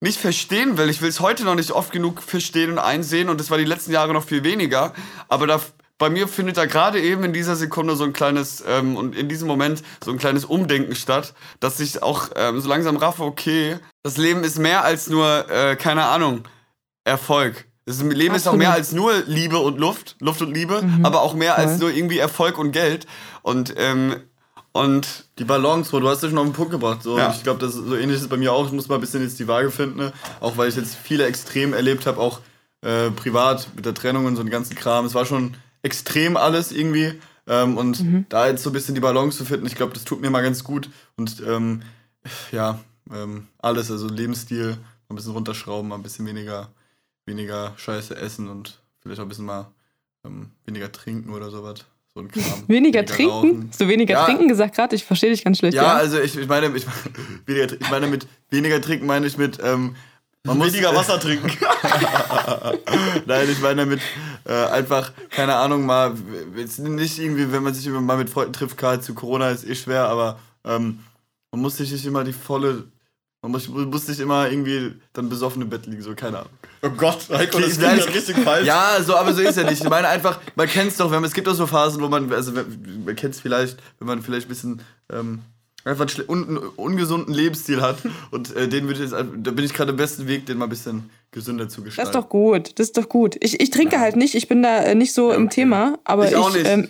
[0.00, 0.90] nicht verstehen will.
[0.90, 3.64] Ich will es heute noch nicht oft genug verstehen und einsehen und das war die
[3.64, 4.92] letzten Jahre noch viel weniger.
[5.28, 5.58] Aber da,
[6.04, 9.26] bei mir findet da gerade eben in dieser Sekunde so ein kleines ähm, und in
[9.26, 13.78] diesem Moment so ein kleines Umdenken statt, dass ich auch ähm, so langsam raffe, okay,
[14.02, 16.42] das Leben ist mehr als nur, äh, keine Ahnung,
[17.04, 17.64] Erfolg.
[17.86, 21.32] Das Leben ist auch mehr als nur Liebe und Luft, Luft und Liebe, aber auch
[21.32, 21.80] mehr als Voll.
[21.80, 23.06] nur irgendwie Erfolg und Geld.
[23.40, 24.16] Und, ähm,
[24.72, 27.02] und Die Balance, Bro, du hast ja schon auf den Punkt gebracht.
[27.02, 27.16] So.
[27.16, 27.32] Ja.
[27.34, 28.66] Ich glaube, das ist so ähnlich ist es bei mir auch.
[28.66, 29.96] Ich muss mal ein bisschen jetzt die Waage finden.
[30.00, 30.12] Ne?
[30.40, 32.40] Auch weil ich jetzt viele extrem erlebt habe, auch
[32.82, 35.06] äh, privat mit der Trennung und so den ganzen Kram.
[35.06, 35.54] Es war schon
[35.84, 37.12] extrem alles irgendwie.
[37.46, 40.20] Ähm, und da jetzt so ein bisschen die Balance zu finden, ich glaube, das tut
[40.20, 40.88] mir mal ganz gut.
[41.16, 41.82] Und ähm,
[42.50, 42.80] ja,
[43.12, 44.76] ähm, alles, also Lebensstil, mal
[45.10, 46.70] ein bisschen runterschrauben, mal ein bisschen weniger,
[47.26, 49.66] weniger Scheiße essen und vielleicht auch ein bisschen mal
[50.24, 51.84] ähm, weniger trinken oder sowas.
[52.14, 52.62] So ein Kram.
[52.68, 53.30] Weniger, trinken?
[53.32, 53.66] rauchen.
[53.70, 54.24] Hast du weniger Ja.
[54.24, 54.94] trinken gesagt gerade?
[54.94, 55.74] Ich verstehe dich ganz schlecht.
[55.74, 56.86] Ja, also ich, ich meine, ich,
[57.46, 59.96] weniger, ich meine mit weniger trinken meine ich mit ähm,
[60.46, 61.50] man muss Weniger Wasser trinken.
[63.26, 64.00] Nein, ich meine damit
[64.44, 66.14] äh, einfach, keine Ahnung, mal,
[66.56, 69.66] jetzt nicht irgendwie, wenn man sich immer mal mit Freunden trifft, klar, zu Corona ist
[69.66, 71.00] eh schwer, aber ähm,
[71.50, 72.84] man muss sich nicht immer die volle,
[73.42, 76.50] man muss, muss nicht immer irgendwie dann besoffen im Bett liegen, so, keine Ahnung.
[76.82, 78.66] Oh Gott, Heiko, das klingt weiß- grad richtig falsch.
[78.66, 79.82] Ja, so, aber so ist ja nicht.
[79.82, 82.08] Ich meine einfach, man kennt es doch, wenn man, es gibt auch so Phasen, wo
[82.08, 85.40] man, also man kennt es vielleicht, wenn man vielleicht ein bisschen ähm,
[85.84, 87.98] einfach einen ungesunden Lebensstil hat
[88.30, 90.64] und äh, den würde ich jetzt, da bin ich gerade am besten Weg, den mal
[90.66, 92.10] ein bisschen gesünder zu Das gestalten.
[92.10, 93.36] ist doch gut, das ist doch gut.
[93.40, 96.30] Ich, ich trinke halt nicht, ich bin da äh, nicht so im Thema, aber Ich
[96.30, 96.66] ich, auch nicht.
[96.66, 96.88] Ähm,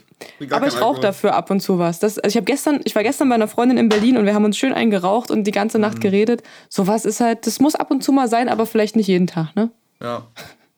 [0.50, 1.98] aber ich rauche dafür ab und zu was.
[1.98, 4.34] Das, also ich habe gestern, ich war gestern bei einer Freundin in Berlin und wir
[4.34, 5.82] haben uns schön eingeraucht und die ganze Mhm.
[5.82, 6.42] Nacht geredet.
[6.68, 9.56] Sowas ist halt, das muss ab und zu mal sein, aber vielleicht nicht jeden Tag,
[9.56, 9.70] ne?
[10.00, 10.26] Ja,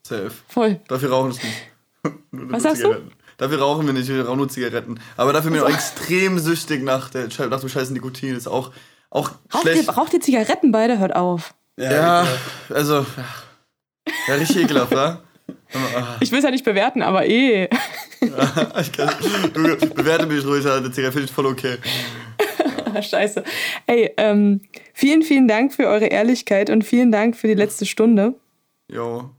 [0.03, 0.31] safe.
[0.47, 0.79] Voll.
[0.87, 1.43] Dafür rauchen wir
[2.09, 2.21] nicht.
[2.51, 2.95] Was sagst du?
[3.37, 4.99] Dafür rauchen wir nicht, wir rauchen nur Zigaretten.
[5.15, 8.35] Aber dafür bin ich auch extrem süchtig nach, der, nach dem scheißen Nikotin.
[8.35, 8.71] Ist auch,
[9.11, 9.83] auch Raucht schlecht.
[9.87, 10.97] ihr, raucht ihr Zigaretten beide?
[10.97, 11.53] Hört auf.
[11.77, 12.25] Ja,
[12.69, 13.05] also,
[14.27, 15.21] ja, richtig ekelhaft, wa?
[16.19, 17.69] Ich will es ja nicht bewerten, aber eh.
[18.81, 19.09] Ich kann,
[19.53, 21.77] du bewerte mich ruhig, Alter, Zigarette finde ich voll okay.
[23.01, 23.43] Scheiße.
[23.85, 24.61] Ey, ähm,
[24.93, 28.33] vielen, vielen Dank für eure Ehrlichkeit und vielen Dank für die letzte Stunde.
[28.89, 29.29] Jo,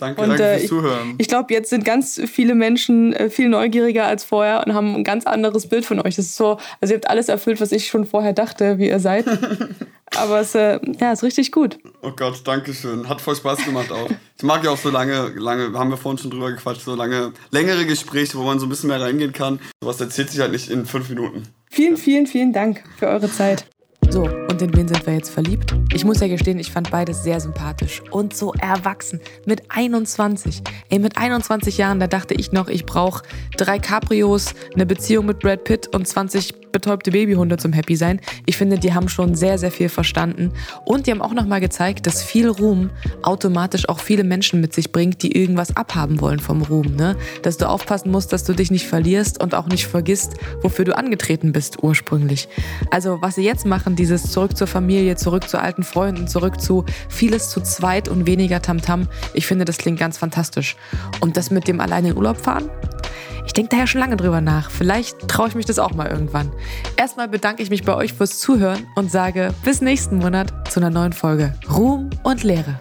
[0.00, 0.22] Danke.
[0.22, 1.14] Und danke äh, fürs ich, Zuhören.
[1.18, 5.04] ich glaube, jetzt sind ganz viele Menschen äh, viel neugieriger als vorher und haben ein
[5.04, 6.16] ganz anderes Bild von euch.
[6.16, 8.98] Das ist so, also ihr habt alles erfüllt, was ich schon vorher dachte, wie ihr
[8.98, 9.26] seid.
[10.16, 11.78] Aber es äh, ja, ist richtig gut.
[12.00, 13.08] Oh Gott, danke schön.
[13.08, 14.10] Hat voll Spaß gemacht auch.
[14.38, 17.32] Ich mag ja auch so lange, lange, haben wir vorhin schon drüber gequatscht, so lange,
[17.50, 19.60] längere Gespräche, wo man so ein bisschen mehr reingehen kann.
[19.82, 21.42] Sowas erzählt sich halt nicht in fünf Minuten.
[21.70, 23.66] Vielen, vielen, vielen Dank für eure Zeit.
[24.10, 25.72] So, und in wen sind wir jetzt verliebt?
[25.94, 29.20] Ich muss ja gestehen, ich fand beides sehr sympathisch und so erwachsen.
[29.46, 30.62] Mit 21.
[30.88, 33.22] Ey, mit 21 Jahren, da dachte ich noch, ich brauche
[33.56, 38.20] drei Cabrios, eine Beziehung mit Brad Pitt und 20 betäubte Babyhunde zum Happy sein.
[38.46, 40.52] Ich finde, die haben schon sehr, sehr viel verstanden.
[40.84, 42.90] Und die haben auch nochmal gezeigt, dass viel Ruhm
[43.22, 46.96] automatisch auch viele Menschen mit sich bringt, die irgendwas abhaben wollen vom Ruhm.
[46.96, 47.16] Ne?
[47.42, 50.96] Dass du aufpassen musst, dass du dich nicht verlierst und auch nicht vergisst, wofür du
[50.96, 52.48] angetreten bist ursprünglich.
[52.90, 56.86] Also was sie jetzt machen, dieses zurück zur Familie, zurück zu alten Freunden, zurück zu
[57.08, 60.76] vieles zu zweit und weniger Tamtam, ich finde, das klingt ganz fantastisch.
[61.20, 62.70] Und das mit dem alleine in Urlaub fahren?
[63.46, 64.70] Ich denke da ja schon lange drüber nach.
[64.70, 66.50] Vielleicht traue ich mich das auch mal irgendwann.
[66.96, 70.90] Erstmal bedanke ich mich bei euch fürs Zuhören und sage bis nächsten Monat zu einer
[70.90, 72.80] neuen Folge Ruhm und Lehre.